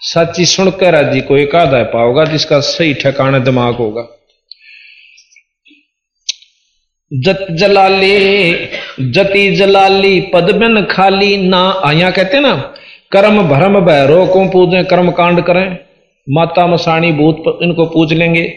[0.00, 4.06] सच्ची सुनकर राज़ी को एक आधा पाओगा जिसका सही ठिकाना दिमाग होगा।
[7.14, 8.52] जत जलाले,
[9.00, 12.74] जति जलाली, पद बिन खाली ना। आया कहते ना,
[13.12, 15.78] कर्म भरम भैरो को पूजें कर्म कांड करें।
[16.30, 18.54] माता मसाणी भूत इनको पूज लेंगे।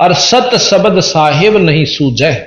[0.00, 2.46] और सत शब्द साहिब नहीं सूझे।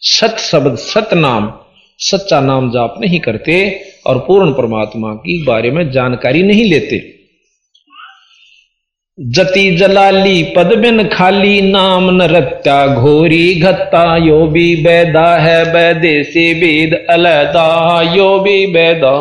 [0.00, 1.52] सत शब्द सत नाम,
[1.98, 7.19] सच्चा नाम जाप नहीं करते और पूर्ण परमात्मा की बारे में जानकारी नहीं लेते।
[9.20, 16.22] जति जलाली पद बिन खाली नाम न रत्या घोरी घत्ता, यो भी बैदा है बैदे
[16.24, 19.12] से वेद अलैदा, यो भी बैदा।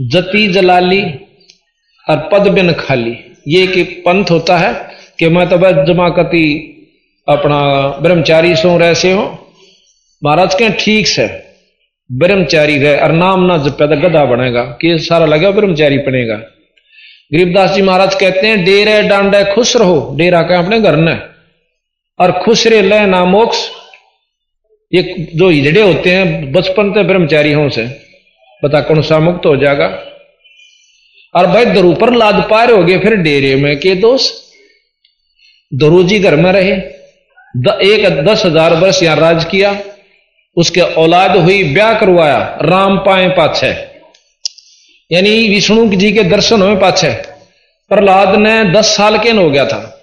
[0.00, 1.02] जति जलाली
[2.06, 3.16] और पद बिन खाली,
[3.48, 4.72] ये कि पंथ होता है
[5.18, 6.46] कि मैं तब बस जमाकती
[7.28, 7.60] अपना
[8.02, 9.52] ब्रह्मचारी सो रहे हो।
[10.22, 11.26] महाराज के ठीक से,
[12.10, 16.42] ब्रह्मचारी रहे, और नाम ना जपे तो गधा बनेगा, कि सारा लगा ब्रह्मचारी बनेगा।
[17.30, 21.14] गरीबदास जी महाराज कहते हैं डेरे डांडे खुश रहो डेरा का अपने घर ने
[22.18, 23.58] और खुश रे ले ना मोक्ष।
[24.92, 25.02] ये
[25.34, 27.84] जो हिजड़े होते हैं बचपन से ब्रह्मचारी हों से
[28.62, 29.86] बता कौन सा मुक्त हो जाएगा?
[31.34, 34.30] और भाई दरू पर लाद पार हो गए फिर डेरे में के दोष?
[35.72, 36.76] दरू जी घर में रहे
[37.54, 39.76] द, एक दस हज़ार वर्ष यहाँ राज किया
[40.56, 43.72] उसके औलाद हुई ब्याह करवाया राम पाए पाछे।
[45.12, 47.14] यानी विष्णु जी के दर्शन हुए पाछे।
[47.88, 50.02] प्रहलाद ने दस साल के हो गया था।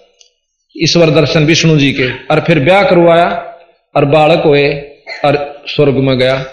[0.78, 3.56] ईश्वर दर्शन विष्णु जी के। और फिर ब्याह करवाया,
[3.96, 4.74] और बालक हुए,
[5.26, 6.46] और स्वर्ग में गया।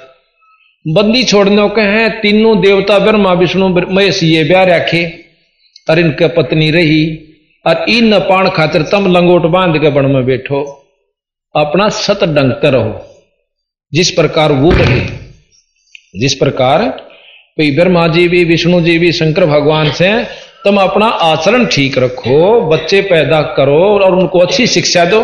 [0.89, 5.25] बंदी छोड़ने के हैं तीनों देवता ब्रह्मा, विष्णु महेश, ये ब्याह रखे,
[5.91, 7.19] और इनके पत्नी रही,
[7.67, 10.89] और इन पाण खातिर तम लंगोट बाँध के बण में बैठो।
[11.57, 13.07] अपना सत डंगते रहो।
[13.95, 15.01] जिस प्रकार वो रहे,
[16.21, 17.10] जिस प्रकार
[17.61, 20.25] भाई ब्रह्मा जी भी, विष्णु जी भी, शंकर भगवान से,
[20.65, 25.21] तुम अपना आचरण ठीक रखो, बच्चे पैदा करो और उनको अच्छी शिक्षा दो।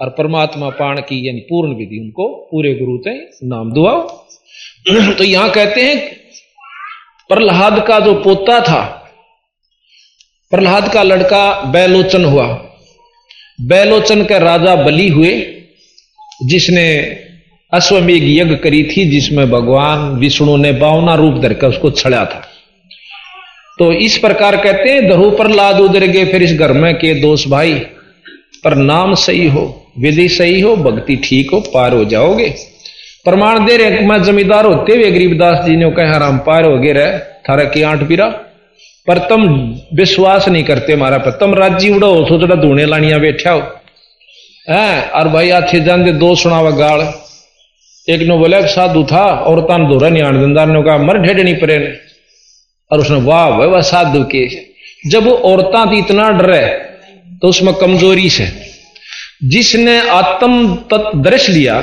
[0.00, 3.14] और परमात्मा पाण की यानी पूर्ण विधि उनको पूरे गुरु से
[3.48, 4.00] नाम दुआओ।
[5.18, 5.98] तो यहाँ कहते हैं,
[7.30, 8.80] प्रहलाद का जो पोता था,
[10.52, 12.46] प्रहलाद का लड़का बैलोचन हुआ।
[13.66, 15.34] बैलोचन के राजा बलि हुए,
[16.44, 16.88] जिसने
[17.72, 22.42] अश्वमेघ यज्ञ करी थी जिसमें भगवान विष्णु ने बावना रूप धरकर उसको छड़ा था।
[23.78, 27.14] तो इस प्रकार कहते हैं दहु पर लाद उधर गए, फिर इस घर में के
[27.14, 27.74] दोष भाई।
[28.64, 32.54] पर नाम सही हो, विधि सही हो, भक्ति ठीक हो, पार हो जाओगे।
[33.24, 36.92] प्रमाण दे रहे मैं जमींदार होते हुए गरीबदास जी ने कहा राम पार हो गए
[36.92, 38.26] रहे, थारा की आठ पीरा।
[39.06, 39.42] पर तुम
[39.94, 43.62] विश्वास नहीं करते मारा, पर तुम राज्य उड़ो सोचना धूने लानिया बैठा हो।
[44.70, 47.25] है, और भाई आथे जान दो सुनावा गाल।
[48.08, 51.40] एक ने बोला साधु था और तान धोरा नहीं आने दिंदार ने कहा, मर ढेड
[51.40, 51.92] नहीं परे ने
[52.90, 54.48] और उसने, वाह भाई वह, साधु के।
[55.06, 56.66] जब वो औरता थी इतना डरे
[57.42, 58.48] तो उसमें कमज़ोरी से।
[59.44, 61.80] जिसने आत्म तत्व दर्श लिया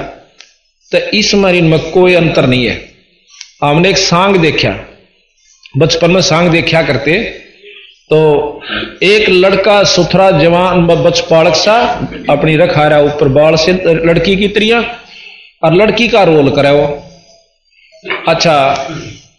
[0.91, 2.81] तो इस मरीन में कोई अंतर नहीं है।
[3.63, 4.73] हमने एक सांग देखा।
[5.77, 7.13] बचपन में सांग देखा करते।
[8.09, 8.19] तो
[9.03, 11.77] एक लड़का सुथरा जवान बचपाड़क सा,
[12.29, 13.71] अपनी रखा रहा ऊपर बाल से,
[14.05, 14.81] लड़की की त्रिया
[15.63, 16.85] और लड़की का रोल करे वो।
[18.27, 18.55] अच्छा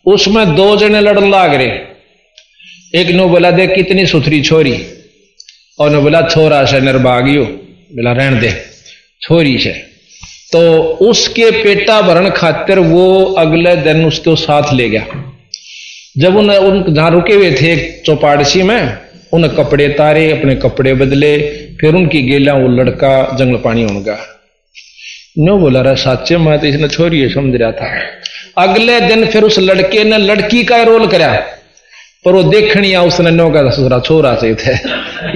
[0.07, 4.77] उसमें दो जने लड़न लाग रहे एक ने बोला देख कितनी सुथरी छोरी,
[5.79, 8.51] और ने बोला छोरा से निर्भागियो, बोला, रहन दे,
[9.22, 9.72] छोरी से।
[10.53, 10.61] तो
[11.03, 15.07] उसके पेटा भरण खातिर वो अगले दिन उसको साथ ले गया।
[16.18, 18.99] जब उन उन जहाँ रुके हुए थे चौपाड़सी में,
[19.33, 21.37] उन कपड़े तारे, अपने कपड़े बदले,
[21.81, 24.16] फिर उनकी गेला वो लड़का जंगल पानी गया।
[25.37, 27.89] नो बोला रहा साचे मैं तो इसने छोरी समझ रहा था।
[28.59, 31.32] अगले दिन फिर उस लड़के ने लड़की का रोल करा,
[32.24, 34.74] पर वो देखनी उसने नो का ससुरा, छोरा से थे।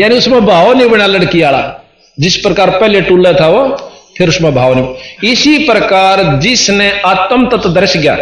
[0.03, 1.63] यानी उसमें भाव नहीं बना लड़की वाला।
[2.19, 3.67] जिस प्रकार पहले टूला था वो,
[4.19, 8.17] फिर उसमें भाव नहीं। इसी प्रकार जिसने आत्म तत्व दर्श गया,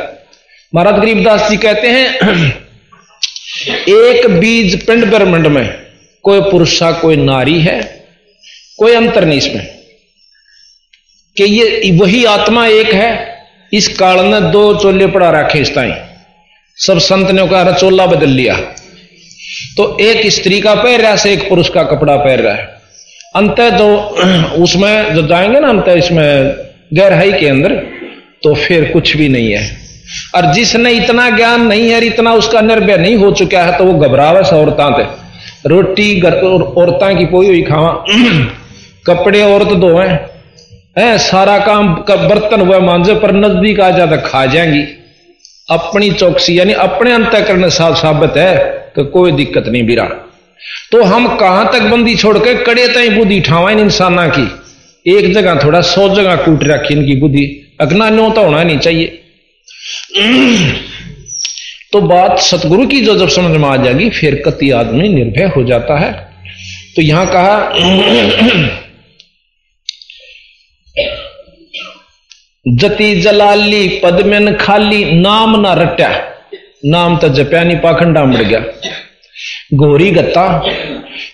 [0.73, 2.07] महाराज गरीबदास जी कहते हैं,
[3.91, 5.75] एक बीज पिंड ब्रह्मंड में,
[6.25, 7.81] कोई पुरुषा कोई नारी है,
[8.79, 9.76] कोई अंतर नहीं इसमें।
[11.37, 13.11] कि ये वही आत्मा एक है,
[13.73, 15.93] इस काल ने दो चोले पड़ा रखे इस ताई।
[16.77, 18.55] सब संत ने कहा चोला बदल लिया।
[19.77, 22.65] तो एक स्त्री का पैर रहा से एक पुरुष का कपड़ा पैर रहा है।
[23.37, 23.97] अंत तो
[24.63, 26.55] उसमें जब जाएँगे ना, अंत इसमें
[26.95, 27.75] गहराई के अंदर
[28.43, 29.77] तो फिर कुछ भी नहीं है।
[30.35, 33.99] और जिसने इतना ज्ञान नहीं है इतना उसका निर्भय नहीं हो चुका है तो वो
[33.99, 35.05] घबरावे से औरतां ते
[35.69, 38.05] रोटी औरतां की पोई हुई खावा।
[39.07, 40.09] कपड़े औरत धोए
[40.99, 44.83] है, सारा काम का बर्तन हुआ मांझे पर नज़दीक आ जाता, खा जाएँगी।
[45.71, 48.57] अपनी चौकसी, यानी अपने अंतकरण साफ़ साबित है
[48.97, 50.05] कि कोई दिक्कत नहीं बिरा।
[50.93, 54.51] तो हम कहाँ तक बंदी छोड़ के कड़े तई बुद्धि ठावा इन इंसाना की?
[55.07, 59.23] एक जगह थोड़ा, सौ जगह कूट रखी इनकी बुद्धि। अगना न्यो तो होना नहीं चाहिए।
[61.93, 65.65] तो बात सतगुरु की जो जब समझ में आ जाएगी, फिर कति आदमी निर्भय हो
[65.65, 66.13] जाता है।
[66.97, 67.73] तो यहाँ कहा
[72.67, 76.09] जति जलाली पदमेन खाली नाम ना रट्या।
[76.85, 78.61] नाम तो जप्या नहीं पाखंडा मर गया।
[79.75, 80.47] गोरी गत्ता।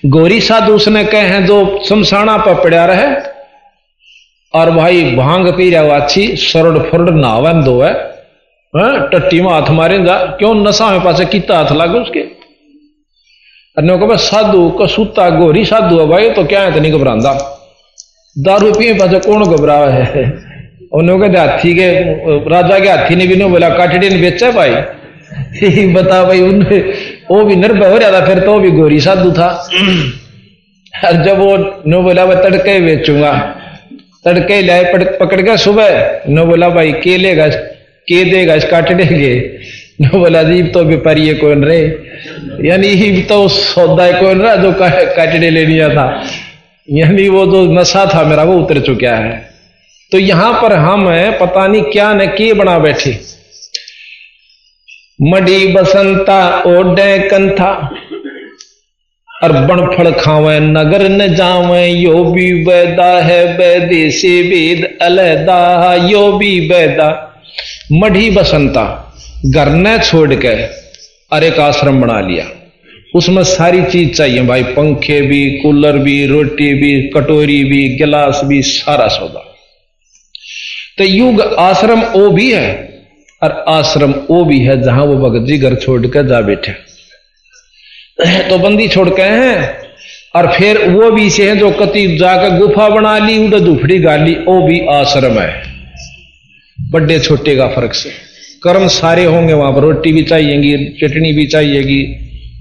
[0.07, 1.59] गोरी साधु उसने कहे हैं जो
[1.89, 3.07] शमशाना पर पड़ा रहे
[4.55, 7.93] और भाई भाँग पी रहा अच्छी सरड फरड नावन दो है
[8.75, 12.21] हाँ, टट्टी में हाथ मारेगा क्यों नशा में पास किता हाथ लागे उसके?
[13.77, 17.33] अन्य को साधु को सूता गोरी साधु है भाई तो क्या है तो नहीं घबरांदा।
[18.37, 20.52] दारू पिए पास कौन घबरा है
[20.93, 21.87] उन्होंने कहते हाथी के
[22.51, 24.71] राजा के हाथी ने भी नहीं बोला काटड़ी ने बेचा भाई।
[25.93, 26.81] बता भाई उन्हें
[27.31, 29.49] वो भी निर्भय हो रहा था फिर तो भी गोरी साधु था।
[31.05, 33.33] और जब वो नो बोला, मैं तड़के बेचूँगा।
[34.25, 37.49] तड़के लाए पकड़ के सुबह नो बोला, भाई, के लेगा,
[38.09, 39.59] के देगा, इस काटने के?
[40.01, 42.05] नो बोला जी तो व्यापारी है, कौन रे?
[42.65, 44.73] यानी ही तो सौदा है, कौन रहा जो
[45.17, 46.25] काटने ले लिया था
[46.91, 49.52] यानी वो जो नशा था मेरा, वो उतर चुका है।
[50.13, 51.07] तो यहाँ पर हम
[51.41, 53.19] पता नहीं क्या न के बना बैठे।
[55.23, 56.39] मडी बसंता
[56.69, 57.73] ओडे कंथा
[59.45, 66.33] और बनफल खावे, नगर न जावे, यो भी वैदा है, वैदे से वेद अलहदा यो
[66.33, 67.09] भी वैदा।
[67.93, 68.85] मढ़ी बसंता,
[69.47, 70.55] घर न छोड़ के
[71.33, 72.47] और एक आश्रम बना लिया।
[73.15, 78.63] उसमें सारी चीज़ चाहिए भाई, पंखे भी, कूलर भी, रोटी भी, कटोरी भी, गिलास भी,
[78.63, 79.49] सारा सौदा।
[80.99, 82.71] तो युग आश्रम ओ भी है
[83.43, 86.73] और आश्रम ओ भी है, जहाँ वो भगत जी घर छोड़ कर जा बैठे।
[88.49, 89.83] तो बंदी छोड़ के हैं
[90.37, 94.37] और फिर वो भी से है जो कति जाकर गुफा बना ली उड़ झुफड़ी गाली
[94.49, 95.63] ओ भी आश्रम है।
[96.79, 98.11] बड़े छोटे का फ़र्क से।
[98.63, 102.01] कर्म सारे होंगे वहाँ पर, रोटी भी चाहिएगी, चटनी भी चाहिएगी,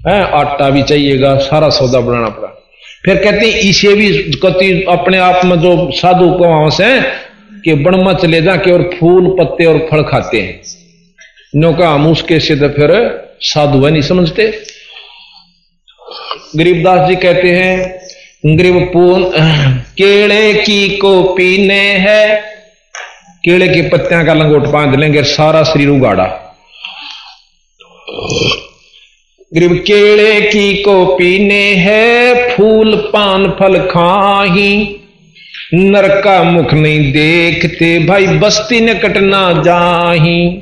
[0.07, 2.47] है, आटा भी चाहिएगा, सारा सौदा बनाना पड़ा।
[3.05, 4.09] फिर कहते हैं, इसे भी
[4.43, 6.89] कति अपने आप में जो साधु को वहाँ से
[7.65, 10.61] कि बणमा चले जाके और फूल, पत्ते और फल खाते हैं।
[11.55, 14.63] नौका का हम उसके से तो फिर साधु है नहीं समझते।
[16.55, 17.99] गरीबदास जी कहते हैं,
[18.57, 19.31] गरीब पून
[19.97, 22.37] केड़े की को पीने है।
[23.45, 26.57] केड़े के पत्तियाँ का लंगोट बाँध लेंगे, सारा शरीर उगाड़ा।
[29.53, 35.00] गरीब केड़े की को पीने है, फूल, पान, फल खाही।
[35.73, 40.61] नरका मुख नहीं देखते। भाई बस्ती ने कटना जाही।